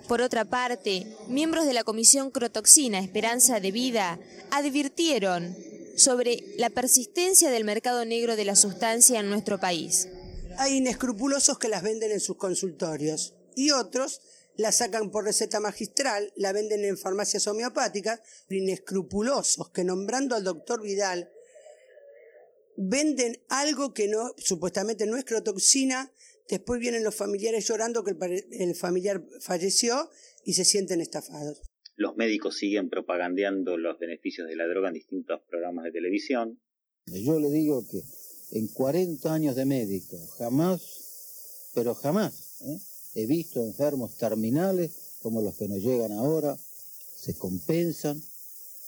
Por 0.08 0.22
otra 0.22 0.46
parte, 0.46 1.06
miembros 1.28 1.66
de 1.66 1.74
la 1.74 1.84
Comisión 1.84 2.32
Crotoxina 2.32 3.00
Esperanza 3.00 3.60
de 3.60 3.72
Vida 3.72 4.20
advirtieron 4.52 5.56
sobre 5.98 6.44
la 6.58 6.70
persistencia 6.70 7.50
del 7.50 7.66
mercado 7.66 8.06
negro 8.06 8.36
de 8.36 8.46
la 8.46 8.56
sustancia 8.56 9.20
en 9.20 9.30
nuestro 9.30 9.60
país. 9.60 10.08
Hay 10.60 10.78
inescrupulosos 10.78 11.58
que 11.58 11.68
las 11.68 11.84
venden 11.84 12.12
en 12.12 12.20
sus 12.20 12.38
consultorios 12.38 13.36
y 13.56 13.72
otros 13.72 14.22
la 14.58 14.72
sacan 14.72 15.12
por 15.12 15.24
receta 15.24 15.60
magistral, 15.60 16.34
la 16.36 16.52
venden 16.52 16.84
en 16.84 16.98
farmacias 16.98 17.48
homeopáticas, 17.48 18.22
inescrupulosos 18.50 19.70
que 19.70 19.84
nombrando 19.84 20.36
al 20.36 20.44
doctor 20.44 20.82
Vidal 20.82 21.32
venden 22.78 23.40
algo 23.50 23.94
que 23.94 24.08
no 24.08 24.34
supuestamente 24.38 25.06
no 25.08 25.18
es 25.18 25.26
crotoxina, 25.26 26.12
después 26.48 26.80
vienen 26.80 27.04
los 27.04 27.16
familiares 27.16 27.68
llorando 27.68 28.04
que 28.04 28.16
el, 28.52 28.76
familiar 28.76 29.24
falleció 29.42 30.10
y 30.46 30.54
se 30.54 30.64
sienten 30.64 31.02
estafados. 31.02 31.62
Los 31.96 32.16
médicos 32.16 32.58
siguen 32.58 32.90
propagandeando 32.90 33.78
los 33.78 33.98
beneficios 33.98 34.48
de 34.48 34.56
la 34.56 34.68
droga 34.68 34.90
en 34.90 34.94
distintos 34.94 35.42
programas 35.50 35.86
de 35.86 35.92
televisión. 35.92 36.62
Yo 37.08 37.40
le 37.40 37.50
digo 37.50 37.84
que 37.90 38.04
en 38.52 38.68
40 38.68 39.34
años 39.34 39.56
de 39.56 39.66
médico, 39.66 40.18
jamás, 40.38 41.72
pero 41.74 41.96
jamás, 41.96 42.62
¿eh? 42.62 42.78
He 43.18 43.26
visto 43.26 43.66
enfermos 43.66 44.16
terminales 44.16 44.92
como 45.24 45.42
los 45.42 45.56
que 45.56 45.68
nos 45.68 45.80
llegan 45.80 46.12
ahora, 46.12 46.56
se 47.16 47.34
compensan, 47.34 48.22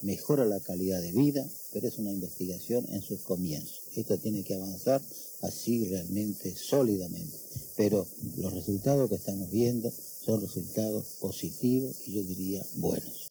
mejora 0.04 0.46
la 0.46 0.60
calidad 0.60 1.02
de 1.02 1.12
vida, 1.12 1.44
pero 1.74 1.88
es 1.88 1.98
una 1.98 2.12
investigación 2.12 2.86
en 2.90 3.02
sus 3.02 3.22
comienzos. 3.24 3.82
Esto 3.98 4.20
tiene 4.20 4.44
que 4.44 4.54
avanzar 4.54 5.02
así 5.42 5.90
realmente 5.90 6.56
sólidamente. 6.56 7.38
Pero 7.76 8.06
los 8.38 8.54
resultados 8.54 9.10
que 9.10 9.16
estamos 9.16 9.50
viendo 9.50 9.90
son 9.90 10.42
resultados 10.42 11.18
positivos 11.20 12.08
y 12.08 12.14
yo 12.14 12.24
diría 12.24 12.62
buenos. 12.76 13.30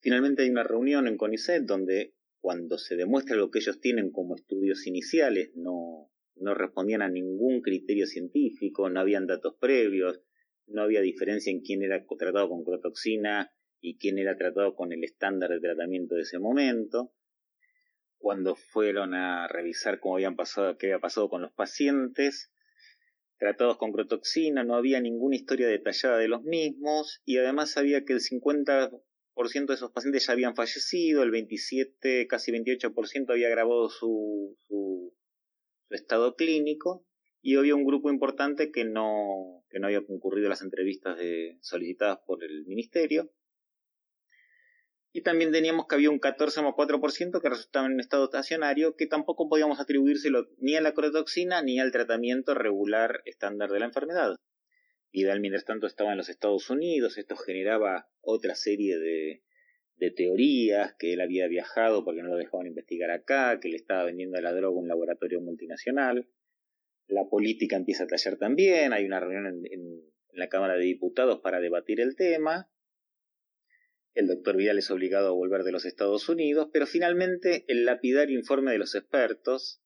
Finalmente 0.00 0.42
hay 0.42 0.50
una 0.50 0.64
reunión 0.64 1.06
en 1.06 1.16
CONICET 1.16 1.62
donde 1.62 2.14
cuando 2.40 2.78
se 2.78 2.96
demuestra 2.96 3.36
lo 3.36 3.52
que 3.52 3.60
ellos 3.60 3.80
tienen 3.80 4.10
como 4.10 4.34
estudios 4.34 4.88
iniciales 4.88 5.50
no, 5.54 6.10
no 6.36 6.54
respondían 6.54 7.02
a 7.02 7.08
ningún 7.08 7.60
criterio 7.60 8.06
científico, 8.06 8.88
no 8.90 9.00
habían 9.00 9.26
datos 9.26 9.54
previos, 9.60 10.20
no 10.66 10.82
había 10.82 11.00
diferencia 11.00 11.50
en 11.50 11.60
quién 11.60 11.82
era 11.82 12.04
tratado 12.06 12.48
con 12.48 12.64
crotoxina 12.64 13.52
y 13.80 13.98
quién 13.98 14.18
era 14.18 14.36
tratado 14.36 14.74
con 14.74 14.92
el 14.92 15.04
estándar 15.04 15.50
de 15.50 15.60
tratamiento 15.60 16.14
de 16.14 16.22
ese 16.22 16.38
momento. 16.38 17.12
Cuando 18.18 18.56
fueron 18.56 19.14
a 19.14 19.46
revisar 19.48 20.00
cómo 20.00 20.16
habían 20.16 20.36
pasado, 20.36 20.78
qué 20.78 20.86
había 20.86 21.00
pasado 21.00 21.28
con 21.28 21.42
los 21.42 21.52
pacientes 21.52 22.50
tratados 23.38 23.76
con 23.76 23.92
crotoxina, 23.92 24.64
no 24.64 24.76
había 24.76 25.00
ninguna 25.00 25.36
historia 25.36 25.68
detallada 25.68 26.18
de 26.18 26.28
los 26.28 26.42
mismos 26.44 27.20
y 27.24 27.36
además 27.36 27.72
sabía 27.72 28.04
que 28.04 28.14
el 28.14 28.20
50% 28.20 29.00
de 29.66 29.74
esos 29.74 29.90
pacientes 29.90 30.26
ya 30.26 30.32
habían 30.32 30.54
fallecido, 30.54 31.22
el 31.22 31.30
27, 31.30 32.26
casi 32.26 32.52
28% 32.52 33.30
había 33.30 33.48
agravado 33.48 33.90
su, 33.90 34.56
su, 34.66 35.14
su 35.88 35.94
estado 35.94 36.34
clínico 36.36 37.06
y 37.46 37.56
había 37.56 37.74
un 37.74 37.84
grupo 37.84 38.10
importante 38.10 38.72
que 38.72 38.84
no, 38.84 39.64
que 39.68 39.78
no 39.78 39.86
había 39.86 40.04
concurrido 40.04 40.46
a 40.46 40.50
las 40.50 40.62
entrevistas 40.62 41.18
de, 41.18 41.58
solicitadas 41.60 42.20
por 42.26 42.42
el 42.42 42.64
ministerio. 42.64 43.30
Y 45.12 45.22
también 45.22 45.52
teníamos 45.52 45.86
que 45.86 45.94
había 45.94 46.10
un 46.10 46.20
14,4% 46.20 47.42
que 47.42 47.48
resultaba 47.48 47.86
en 47.86 48.00
estado 48.00 48.24
estacionario, 48.24 48.96
que 48.96 49.06
tampoco 49.06 49.48
podíamos 49.48 49.78
atribuírselo 49.78 50.48
ni 50.56 50.74
a 50.74 50.80
la 50.80 50.94
crotoxina 50.94 51.62
ni 51.62 51.78
al 51.78 51.92
tratamiento 51.92 52.54
regular 52.54 53.20
estándar 53.26 53.70
de 53.70 53.78
la 53.78 53.86
enfermedad. 53.86 54.36
Vidal, 55.12 55.40
mientras 55.40 55.66
tanto, 55.66 55.86
estaba 55.86 56.12
en 56.12 56.18
los 56.18 56.30
Estados 56.30 56.70
Unidos, 56.70 57.18
esto 57.18 57.36
generaba 57.36 58.08
otra 58.22 58.54
serie 58.54 58.98
de, 58.98 59.04
de 59.04 59.53
teorías, 60.14 60.94
que 60.98 61.12
él 61.12 61.20
había 61.20 61.46
viajado 61.48 62.04
porque 62.04 62.22
no 62.22 62.28
lo 62.28 62.36
dejaban 62.36 62.66
investigar 62.66 63.10
acá, 63.10 63.60
que 63.60 63.68
le 63.68 63.76
estaba 63.76 64.04
vendiendo 64.04 64.40
la 64.40 64.52
droga 64.52 64.76
a 64.76 64.80
un 64.80 64.88
laboratorio 64.88 65.40
multinacional. 65.40 66.28
La 67.06 67.24
política 67.28 67.76
empieza 67.76 68.04
a 68.04 68.06
tallar 68.06 68.36
también, 68.36 68.92
hay 68.92 69.04
una 69.04 69.20
reunión 69.20 69.46
en, 69.46 70.14
la 70.32 70.48
Cámara 70.48 70.74
de 70.74 70.84
Diputados 70.84 71.40
para 71.40 71.60
debatir 71.60 72.00
el 72.00 72.16
tema 72.16 72.68
el 74.14 74.28
doctor 74.28 74.56
Vidal 74.56 74.78
es 74.78 74.90
obligado 74.90 75.28
a 75.28 75.32
volver 75.32 75.64
de 75.64 75.72
los 75.72 75.84
Estados 75.84 76.28
Unidos, 76.28 76.68
pero 76.72 76.86
finalmente 76.86 77.64
el 77.66 77.84
lapidario 77.84 78.38
informe 78.38 78.70
de 78.70 78.78
los 78.78 78.94
expertos, 78.94 79.82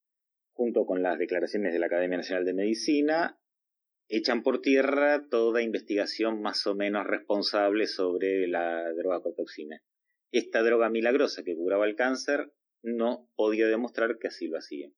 junto 0.53 0.85
con 0.85 1.03
las 1.03 1.19
declaraciones 1.19 1.73
de 1.73 1.79
la 1.79 1.87
Academia 1.87 2.19
Nacional 2.19 2.45
de 2.45 2.53
Medicina, 2.53 3.41
echan 4.09 4.43
por 4.43 4.61
tierra 4.61 5.27
toda 5.31 5.63
investigación 5.63 6.43
más 6.43 6.67
o 6.67 6.75
menos 6.75 7.07
responsable 7.07 7.87
sobre 7.87 8.47
la 8.49 8.93
droga 8.93 9.23
cotoxina. 9.23 9.83
Esta 10.31 10.63
droga 10.63 10.91
milagrosa 10.91 11.43
que 11.43 11.57
curaba 11.57 11.87
el 11.87 11.97
cáncer 11.97 12.53
no 12.83 13.31
podía 13.35 13.67
demostrar 13.67 14.19
que 14.19 14.29
así 14.29 14.47
lo 14.47 14.59
hacía. 14.59 14.91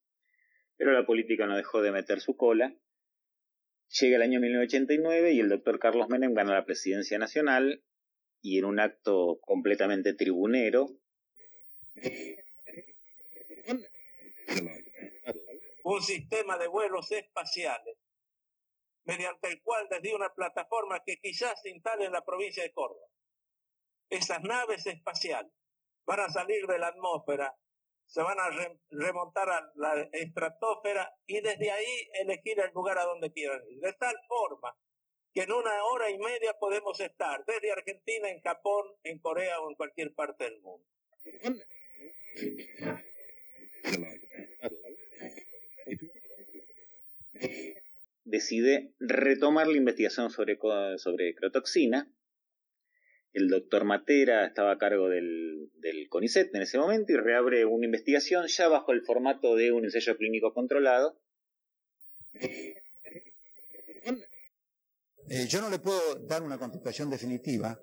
Pero 0.75 0.91
la 0.91 1.05
política 1.05 1.47
no 1.47 1.55
dejó 1.55 1.81
de 1.81 1.91
meter 1.91 2.19
su 2.19 2.35
cola. 2.35 2.75
Llega 3.99 4.17
el 4.17 4.21
año 4.23 4.39
1989 4.39 5.33
y 5.33 5.39
el 5.39 5.49
doctor 5.49 5.79
Carlos 5.79 6.09
Menem 6.09 6.33
gana 6.33 6.53
la 6.53 6.65
presidencia 6.65 7.17
nacional 7.17 7.83
y 8.41 8.57
en 8.57 8.65
un 8.65 8.79
acto 8.79 9.39
completamente 9.41 10.13
tribunero. 10.13 10.87
Un 15.83 16.01
sistema 16.01 16.57
de 16.57 16.67
vuelos 16.67 17.11
espaciales, 17.11 17.97
mediante 19.03 19.49
el 19.49 19.61
cual 19.61 19.87
desde 19.89 20.15
una 20.15 20.33
plataforma 20.33 21.03
que 21.05 21.19
quizás 21.19 21.61
se 21.61 21.69
instale 21.69 22.05
en 22.05 22.11
la 22.11 22.23
provincia 22.23 22.63
de 22.63 22.71
Córdoba, 22.71 23.10
esas 24.11 24.43
naves 24.43 24.85
espaciales 24.85 25.51
van 26.05 26.19
a 26.19 26.29
salir 26.29 26.67
de 26.67 26.77
la 26.77 26.87
atmósfera, 26.87 27.55
se 28.05 28.21
van 28.21 28.37
a 28.39 28.49
remontar 28.89 29.49
a 29.49 29.71
la 29.75 30.01
estratosfera 30.11 31.15
y 31.25 31.39
desde 31.39 31.71
ahí 31.71 32.09
elegir 32.19 32.59
el 32.59 32.71
lugar 32.73 32.97
a 32.97 33.05
donde 33.05 33.31
quieran 33.31 33.61
ir. 33.69 33.79
De 33.79 33.93
tal 33.93 34.15
forma 34.27 34.77
que 35.33 35.43
en 35.43 35.51
una 35.53 35.83
hora 35.85 36.09
y 36.09 36.17
media 36.17 36.53
podemos 36.59 36.99
estar 36.99 37.45
desde 37.45 37.71
Argentina, 37.71 38.29
en 38.29 38.41
Japón, 38.41 38.85
en 39.03 39.19
Corea 39.19 39.61
o 39.61 39.69
en 39.69 39.75
cualquier 39.75 40.13
parte 40.13 40.43
del 40.43 40.59
mundo. 40.59 40.85
Decide 48.25 48.93
retomar 48.99 49.67
la 49.67 49.77
investigación 49.77 50.29
sobre, 50.29 50.57
sobre 50.97 51.33
crotoxina. 51.33 52.11
El 53.33 53.47
doctor 53.47 53.85
Matera 53.85 54.45
estaba 54.45 54.73
a 54.73 54.77
cargo 54.77 55.07
del, 55.07 55.69
del 55.79 56.09
CONICET 56.09 56.53
en 56.53 56.63
ese 56.63 56.77
momento 56.77 57.13
y 57.13 57.15
reabre 57.15 57.65
una 57.65 57.85
investigación 57.85 58.47
ya 58.47 58.67
bajo 58.67 58.91
el 58.91 59.03
formato 59.03 59.55
de 59.55 59.71
un 59.71 59.85
ensayo 59.85 60.17
clínico 60.17 60.53
controlado 60.53 61.17
eh, 65.29 65.47
yo 65.47 65.61
no 65.61 65.69
le 65.69 65.79
puedo 65.79 66.15
dar 66.15 66.41
una 66.43 66.57
contestación 66.57 67.09
definitiva, 67.09 67.79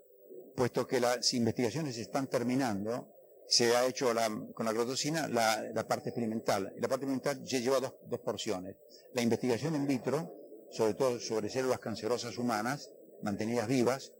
puesto 0.54 0.87
que 0.87 1.00
las 1.00 1.32
investigaciones 1.34 1.96
están 1.98 2.28
terminando. 2.28 3.14
Se 3.46 3.74
ha 3.74 3.87
hecho 3.87 4.12
con 4.52 4.66
la 4.66 4.72
glotocina 4.72 5.26
la, 5.26 5.87
parte 5.88 6.11
experimental. 6.11 6.64
la 6.76 6.88
parte 6.88 7.06
experimental 7.06 7.42
lleva 7.44 7.80
dos, 7.80 7.94
dos 8.06 8.20
porciones. 8.20 8.76
La 9.14 9.22
investigación 9.22 9.74
in 9.74 9.87
vitro, 9.87 10.34
sobre 10.70 10.92
todo 10.92 11.18
sobre 11.18 11.48
células 11.48 11.78
cancerosas 11.78 12.37
humanas, 12.37 12.92
mantenidas 13.22 13.66
vivas, 13.66 14.12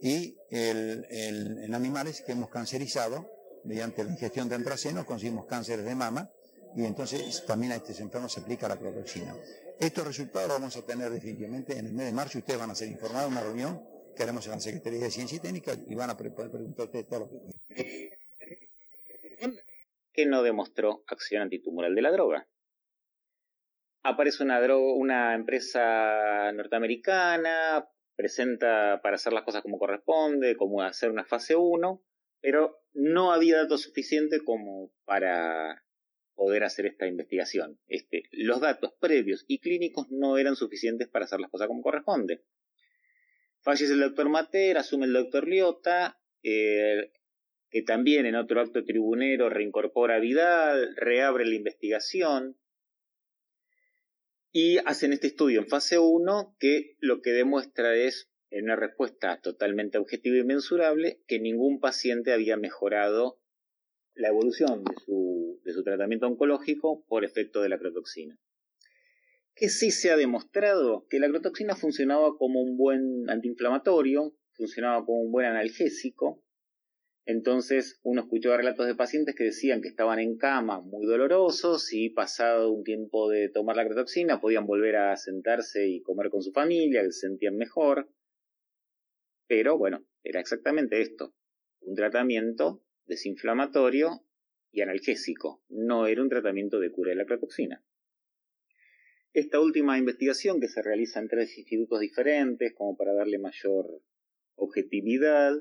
y 0.00 0.36
el, 0.50 1.06
en 1.10 1.74
animales 1.74 2.22
que 2.22 2.32
hemos 2.32 2.50
cancerizado, 2.50 3.30
mediante 3.64 4.04
la 4.04 4.10
ingestión 4.10 4.48
de 4.48 4.54
antracenos, 4.54 5.04
conseguimos 5.04 5.46
cánceres 5.46 5.84
de 5.84 5.94
mama, 5.94 6.30
y 6.74 6.84
entonces 6.84 7.44
también 7.46 7.72
a 7.72 7.76
estos 7.76 7.98
enfermos 8.00 8.32
se 8.32 8.40
aplica 8.40 8.68
la 8.68 8.76
cloroxina. 8.76 9.34
Estos 9.80 10.06
resultados 10.06 10.48
los 10.48 10.58
vamos 10.58 10.76
a 10.76 10.84
tener 10.84 11.10
definitivamente 11.10 11.78
en 11.78 11.86
el 11.86 11.92
mes 11.92 12.06
de 12.06 12.12
marzo. 12.12 12.38
Ustedes 12.38 12.58
van 12.58 12.70
a 12.70 12.74
ser 12.74 12.88
informados 12.88 13.28
en 13.28 13.32
una 13.32 13.42
reunión 13.42 13.82
que 14.14 14.22
haremos 14.22 14.46
en 14.46 14.52
la 14.52 14.60
Secretaría 14.60 15.00
de 15.00 15.10
Ciencia 15.10 15.36
y 15.36 15.40
Técnica 15.40 15.74
y 15.86 15.94
van 15.94 16.10
a 16.10 16.16
poder 16.16 16.34
preguntar 16.34 16.82
a 16.82 16.84
ustedes 16.84 17.06
todo 17.08 17.20
lo 17.20 17.28
que 17.28 18.16
que 20.16 20.26
no 20.26 20.42
demostró 20.42 21.04
acción 21.06 21.42
antitumoral 21.42 21.94
de 21.94 22.02
la 22.02 22.10
droga. 22.10 22.48
Aparece 24.02 24.42
una, 24.42 24.60
droga, 24.60 24.94
una 24.94 25.34
empresa 25.34 26.50
norteamericana, 26.52 27.86
presenta 28.16 29.00
para 29.02 29.16
hacer 29.16 29.32
las 29.32 29.44
cosas 29.44 29.62
como 29.62 29.78
corresponde, 29.78 30.56
como 30.56 30.82
hacer 30.82 31.10
una 31.10 31.24
fase 31.24 31.54
1, 31.54 32.02
pero 32.40 32.80
no 32.94 33.32
había 33.32 33.58
datos 33.58 33.82
suficientes 33.82 34.42
como 34.42 34.90
para 35.04 35.84
poder 36.34 36.64
hacer 36.64 36.86
esta 36.86 37.06
investigación. 37.06 37.78
Este, 37.86 38.24
los 38.32 38.60
datos 38.60 38.92
previos 38.98 39.44
y 39.48 39.58
clínicos 39.58 40.10
no 40.10 40.38
eran 40.38 40.56
suficientes 40.56 41.08
para 41.08 41.24
hacer 41.24 41.40
las 41.40 41.50
cosas 41.50 41.68
como 41.68 41.82
corresponde. 41.82 42.42
Fallece 43.60 43.92
el 43.92 44.00
doctor 44.00 44.28
Mater, 44.28 44.78
asume 44.78 45.06
el 45.06 45.12
doctor 45.12 45.48
Liota, 45.48 46.20
eh, 46.42 47.10
que 47.70 47.82
también 47.82 48.26
en 48.26 48.36
otro 48.36 48.60
acto 48.60 48.84
tribunero 48.84 49.50
reincorpora 49.50 50.16
a 50.16 50.20
Vidal, 50.20 50.94
reabre 50.96 51.44
la 51.44 51.56
investigación 51.56 52.56
y 54.58 54.78
hacen 54.86 55.12
este 55.12 55.26
estudio 55.26 55.60
en 55.60 55.66
fase 55.66 55.98
1 55.98 56.56
que 56.58 56.96
lo 57.00 57.20
que 57.20 57.32
demuestra 57.32 57.94
es, 57.94 58.30
en 58.48 58.64
una 58.64 58.76
respuesta 58.76 59.38
totalmente 59.42 59.98
objetiva 59.98 60.38
y 60.38 60.44
mensurable, 60.44 61.20
que 61.26 61.38
ningún 61.38 61.78
paciente 61.78 62.32
había 62.32 62.56
mejorado 62.56 63.38
la 64.14 64.28
evolución 64.28 64.82
de 64.82 64.94
su, 65.04 65.60
de 65.62 65.74
su 65.74 65.84
tratamiento 65.84 66.26
oncológico 66.26 67.04
por 67.06 67.22
efecto 67.26 67.60
de 67.60 67.68
la 67.68 67.78
crotoxina. 67.78 68.40
Que 69.54 69.68
sí 69.68 69.90
se 69.90 70.10
ha 70.10 70.16
demostrado 70.16 71.06
que 71.10 71.20
la 71.20 71.28
crotoxina 71.28 71.76
funcionaba 71.76 72.38
como 72.38 72.62
un 72.62 72.78
buen 72.78 73.28
antiinflamatorio, 73.28 74.34
funcionaba 74.54 75.04
como 75.04 75.20
un 75.20 75.32
buen 75.32 75.48
analgésico. 75.48 76.42
Entonces 77.26 77.98
uno 78.04 78.22
escuchó 78.22 78.56
relatos 78.56 78.86
de 78.86 78.94
pacientes 78.94 79.34
que 79.34 79.42
decían 79.42 79.82
que 79.82 79.88
estaban 79.88 80.20
en 80.20 80.36
cama 80.36 80.80
muy 80.80 81.06
dolorosos 81.06 81.92
y 81.92 82.10
pasado 82.10 82.70
un 82.70 82.84
tiempo 82.84 83.28
de 83.28 83.48
tomar 83.48 83.74
la 83.74 83.84
crotoxina 83.84 84.40
podían 84.40 84.64
volver 84.64 84.94
a 84.94 85.16
sentarse 85.16 85.88
y 85.88 86.02
comer 86.02 86.30
con 86.30 86.40
su 86.40 86.52
familia, 86.52 87.02
que 87.02 87.10
se 87.10 87.26
sentían 87.26 87.56
mejor. 87.56 88.08
Pero 89.48 89.76
bueno, 89.76 90.06
era 90.22 90.38
exactamente 90.38 91.00
esto, 91.00 91.34
un 91.80 91.96
tratamiento 91.96 92.84
desinflamatorio 93.06 94.24
y 94.70 94.82
analgésico. 94.82 95.64
No 95.68 96.06
era 96.06 96.22
un 96.22 96.28
tratamiento 96.28 96.78
de 96.78 96.92
cura 96.92 97.10
de 97.10 97.16
la 97.16 97.26
crotoxina. 97.26 97.84
Esta 99.32 99.60
última 99.60 99.98
investigación 99.98 100.60
que 100.60 100.68
se 100.68 100.80
realiza 100.80 101.18
en 101.18 101.28
tres 101.28 101.58
institutos 101.58 101.98
diferentes 101.98 102.72
como 102.72 102.96
para 102.96 103.14
darle 103.14 103.38
mayor 103.38 104.00
objetividad, 104.54 105.56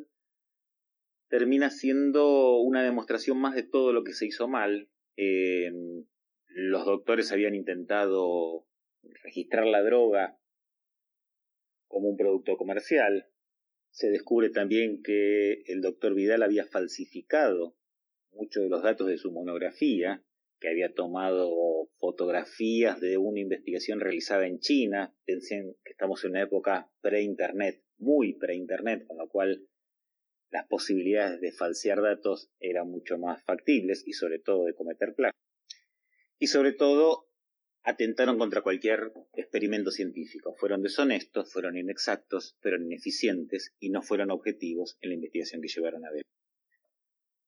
termina 1.38 1.70
siendo 1.70 2.60
una 2.60 2.82
demostración 2.82 3.38
más 3.38 3.56
de 3.56 3.64
todo 3.64 3.92
lo 3.92 4.06
que 4.06 4.14
se 4.14 4.26
hizo 4.26 4.48
mal. 4.48 4.90
Eh, 5.18 5.70
los 6.48 6.86
doctores 6.86 7.34
habían 7.34 7.56
intentado 7.56 8.66
registrar 9.22 9.66
la 9.66 9.84
droga 9.84 10.40
como 11.90 12.08
un 12.08 12.16
producto 12.16 12.56
comercial. 12.56 13.28
Se 13.92 14.10
descubre 14.10 14.50
también 14.50 15.04
que 15.04 15.64
el 15.66 15.82
doctor 15.82 16.16
Vidal 16.16 16.42
había 16.42 16.64
falsificado 16.68 17.76
muchos 18.32 18.64
de 18.64 18.70
los 18.70 18.82
datos 18.82 19.08
de 19.08 19.18
su 19.18 19.34
monografía, 19.34 20.24
que 20.62 20.70
había 20.70 20.94
tomado 20.94 21.90
fotografías 21.98 23.02
de 23.02 23.18
una 23.18 23.42
investigación 23.42 24.00
realizada 24.00 24.48
en 24.48 24.60
China. 24.60 25.14
Pensé 25.26 25.76
que 25.84 25.92
estamos 25.92 26.24
en 26.24 26.32
una 26.32 26.44
época 26.44 26.90
pre-internet, 27.02 27.84
muy 27.98 28.38
pre-internet, 28.38 29.04
con 29.06 29.18
lo 29.18 29.28
cual 29.28 29.68
las 30.56 30.68
posibilidades 30.68 31.42
de 31.42 31.52
falsear 31.52 32.02
datos 32.02 32.50
eran 32.62 32.90
mucho 32.90 33.18
más 33.18 33.44
factibles 33.44 34.08
y 34.08 34.14
sobre 34.14 34.40
todo 34.40 34.64
de 34.64 34.74
cometer 34.74 35.14
plagio. 35.14 35.38
Y 36.40 36.48
sobre 36.48 36.72
todo 36.72 37.28
atentaron 37.84 38.38
contra 38.38 38.62
cualquier 38.62 39.12
experimento 39.34 39.92
científico. 39.92 40.56
Fueron 40.56 40.82
deshonestos, 40.82 41.52
fueron 41.52 41.78
inexactos, 41.78 42.56
fueron 42.62 42.86
ineficientes 42.86 43.74
y 43.82 43.90
no 43.90 44.02
fueron 44.02 44.32
objetivos 44.32 44.98
en 45.02 45.10
la 45.10 45.16
investigación 45.16 45.62
que 45.62 45.68
llevaron 45.68 46.06
a 46.06 46.12
ver. 46.12 46.24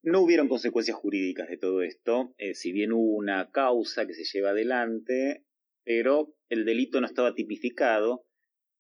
No 0.04 0.20
hubieron 0.20 0.50
consecuencias 0.50 0.98
jurídicas 0.98 1.48
de 1.48 1.58
todo 1.58 1.84
esto, 1.84 2.36
eh, 2.38 2.56
si 2.56 2.74
bien 2.74 2.92
hubo 2.92 3.16
una 3.16 3.52
causa 3.52 4.06
que 4.06 4.16
se 4.16 4.26
lleva 4.26 4.50
adelante, 4.50 5.46
pero 5.86 6.36
el 6.50 6.66
delito 6.66 7.00
no 7.00 7.08
estaba 7.08 7.36
tipificado, 7.36 8.26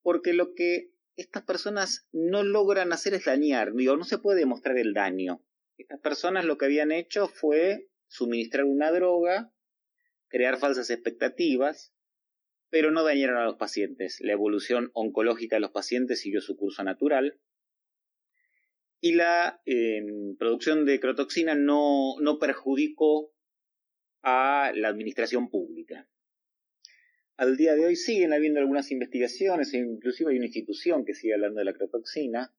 porque 0.02 0.34
lo 0.34 0.54
que 0.54 0.92
estas 1.17 1.43
personas 1.43 2.08
no 2.12 2.43
logran 2.43 2.93
hacer 2.93 3.13
es 3.13 3.25
dañar, 3.25 3.73
digo, 3.73 3.97
no 3.97 4.06
se 4.06 4.19
puede 4.19 4.39
demostrar 4.39 4.77
el 4.77 4.93
daño. 4.93 5.43
Estas 5.77 5.99
personas 5.99 6.45
lo 6.45 6.58
que 6.58 6.65
habían 6.65 6.91
hecho 6.91 7.27
fue 7.27 7.89
suministrar 8.08 8.65
una 8.65 8.91
droga 8.91 9.51
crear 10.30 10.58
falsas 10.58 10.89
expectativas, 10.89 11.93
pero 12.69 12.91
no 12.91 13.03
dañaron 13.03 13.38
a 13.38 13.45
los 13.45 13.56
pacientes. 13.56 14.17
La 14.19 14.34
evolución 14.34 14.91
oncológica 14.93 15.56
de 15.56 15.62
los 15.62 15.71
pacientes 15.71 16.21
siguió 16.21 16.41
su 16.41 16.58
curso 16.58 16.84
natural. 16.84 17.39
Y 18.99 19.13
la 19.13 19.62
em, 19.65 20.36
producción 20.38 20.86
de 20.86 20.99
crotoxina 20.99 21.56
no, 21.56 22.15
no 22.19 22.39
perjudicó 22.39 23.34
a 24.23 24.71
la 24.75 24.89
administración 24.89 25.49
pública. 25.49 26.10
Al 27.38 27.56
día 27.56 27.76
de 27.76 27.86
hoy 27.86 27.95
siguen 27.95 28.34
habiendo 28.34 28.60
algunas 28.60 28.91
investigaciones, 28.91 29.73
e 29.73 29.78
inclusive 29.78 30.32
hay 30.32 30.38
una 30.38 30.47
institución 30.47 31.06
que 31.06 31.13
sigue 31.13 31.36
hablando 31.36 31.60
de 31.60 31.65
la 31.65 31.73
crotoxina. 31.73 32.54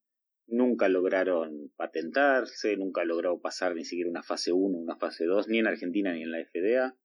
Nunca 0.47 0.88
lograron 0.88 1.71
patentarse, 1.77 2.77
nunca 2.77 3.05
logró 3.05 3.41
pasar 3.41 3.75
ni 3.75 3.85
siquiera 3.85 4.09
una 4.09 4.23
fase 4.23 4.53
1, 4.53 4.79
una 4.79 4.97
fase 4.97 5.27
2, 5.27 5.49
ni 5.49 5.59
en 5.59 5.67
Argentina 5.67 6.12
ni 6.12 6.23
en 6.23 6.31
la 6.31 6.45
FDA 6.45 6.97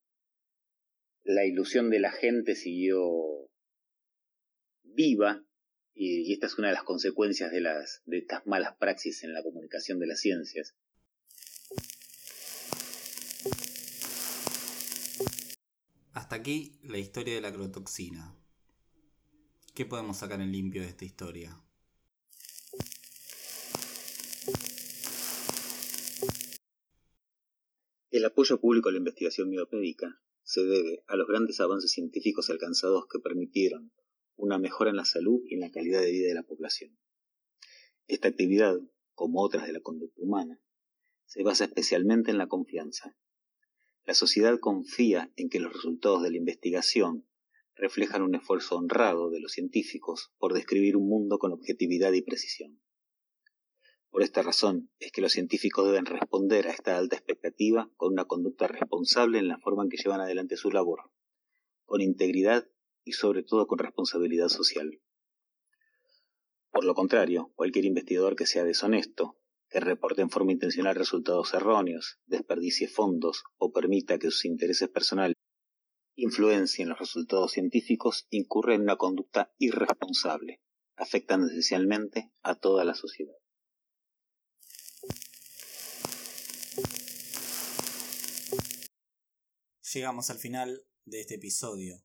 la 1.23 1.45
ilusión 1.45 1.89
de 1.89 1.99
la 1.99 2.11
gente 2.11 2.55
siguió 2.55 3.49
viva 4.83 5.45
y, 5.93 6.33
esta 6.33 6.47
es 6.47 6.57
una 6.57 6.67
de 6.69 6.73
las 6.73 6.83
consecuencias 6.83 7.51
de, 7.51 7.61
las, 7.61 8.01
de 8.05 8.17
estas 8.19 8.45
malas 8.45 8.75
praxis 8.77 9.23
en 9.23 9.33
la 9.33 9.43
comunicación 9.43 9.99
de 9.99 10.07
las 10.07 10.19
ciencias. 10.19 10.75
Hasta 16.13 16.35
aquí 16.35 16.77
la 16.83 16.99
historia 16.99 17.33
de 17.33 17.41
la 17.41 17.51
crotoxina. 17.51 18.37
¿Qué 19.73 19.87
podemos 19.87 20.17
sacar 20.17 20.41
en 20.41 20.51
limpio 20.51 20.83
de 20.83 20.89
esta 20.89 21.05
historia? 21.05 21.59
El 28.11 28.25
apoyo 28.25 28.61
público 28.61 28.89
a 28.89 28.91
la 28.91 28.99
investigación 28.99 29.49
biopédica 29.49 30.21
se 30.43 30.63
debe 30.63 31.03
a 31.07 31.15
los 31.15 31.27
grandes 31.27 31.59
avances 31.59 31.91
científicos 31.91 32.51
alcanzados 32.51 33.07
que 33.11 33.17
permitieron 33.17 33.91
una 34.35 34.59
mejora 34.59 34.91
en 34.91 34.97
la 34.97 35.05
salud 35.05 35.41
y 35.45 35.55
en 35.55 35.61
la 35.61 35.71
calidad 35.71 36.01
de 36.01 36.11
vida 36.11 36.27
de 36.27 36.35
la 36.35 36.43
población. 36.43 36.95
Esta 38.05 38.27
actividad, 38.27 38.79
como 39.15 39.41
otras 39.41 39.65
de 39.65 39.73
la 39.73 39.81
conducta 39.81 40.21
humana, 40.21 40.61
se 41.25 41.41
basa 41.41 41.65
especialmente 41.65 42.29
en 42.29 42.37
la 42.37 42.47
confianza. 42.47 43.17
La 44.05 44.13
sociedad 44.13 44.59
confía 44.59 45.31
en 45.37 45.49
que 45.49 45.59
los 45.59 45.71
resultados 45.71 46.23
de 46.23 46.31
la 46.31 46.37
investigación 46.37 47.25
reflejan 47.75 48.21
un 48.21 48.35
esfuerzo 48.35 48.75
honrado 48.75 49.29
de 49.29 49.39
los 49.39 49.53
científicos 49.53 50.33
por 50.37 50.53
describir 50.53 50.97
un 50.97 51.07
mundo 51.07 51.39
con 51.39 51.53
objetividad 51.53 52.11
y 52.11 52.21
precisión. 52.21 52.81
Por 54.09 54.21
esta 54.21 54.43
razón 54.43 54.91
es 54.99 55.11
que 55.11 55.21
los 55.21 55.31
científicos 55.31 55.85
deben 55.85 56.05
responder 56.05 56.67
a 56.67 56.71
esta 56.71 56.97
alta 56.97 57.15
expectativa 57.15 57.89
con 57.95 58.13
una 58.13 58.25
conducta 58.25 58.67
responsable 58.67 59.39
en 59.39 59.47
la 59.47 59.57
forma 59.57 59.83
en 59.83 59.89
que 59.89 59.97
llevan 59.97 60.21
adelante 60.21 60.57
su 60.57 60.69
labor, 60.69 61.09
con 61.85 62.01
integridad 62.01 62.69
y 63.03 63.13
sobre 63.13 63.41
todo 63.41 63.67
con 63.67 63.79
responsabilidad 63.79 64.49
social. 64.49 65.01
Por 66.71 66.83
lo 66.83 66.93
contrario, 66.93 67.53
cualquier 67.55 67.85
investigador 67.85 68.35
que 68.35 68.45
sea 68.45 68.63
deshonesto, 68.63 69.39
que 69.73 69.79
reporte 69.79 70.21
en 70.21 70.29
forma 70.29 70.51
intencional 70.51 70.93
resultados 70.93 71.51
erróneos, 71.55 72.19
desperdicie 72.27 72.87
fondos 72.87 73.43
o 73.57 73.71
permita 73.71 74.19
que 74.19 74.29
sus 74.29 74.45
intereses 74.45 74.87
personales 74.87 75.35
influencien 76.15 76.89
los 76.89 76.99
resultados 76.99 77.53
científicos, 77.53 78.27
incurre 78.29 78.75
en 78.75 78.81
una 78.81 78.97
conducta 78.97 79.51
irresponsable, 79.57 80.61
afectando 80.95 81.47
esencialmente 81.47 82.31
a 82.43 82.53
toda 82.53 82.85
la 82.85 82.93
sociedad. 82.93 83.33
Llegamos 89.91 90.29
al 90.29 90.37
final 90.37 90.85
de 91.05 91.21
este 91.21 91.35
episodio. 91.35 92.03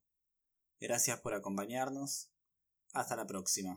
Gracias 0.81 1.21
por 1.21 1.35
acompañarnos. 1.35 2.31
Hasta 2.95 3.15
la 3.15 3.27
próxima. 3.27 3.77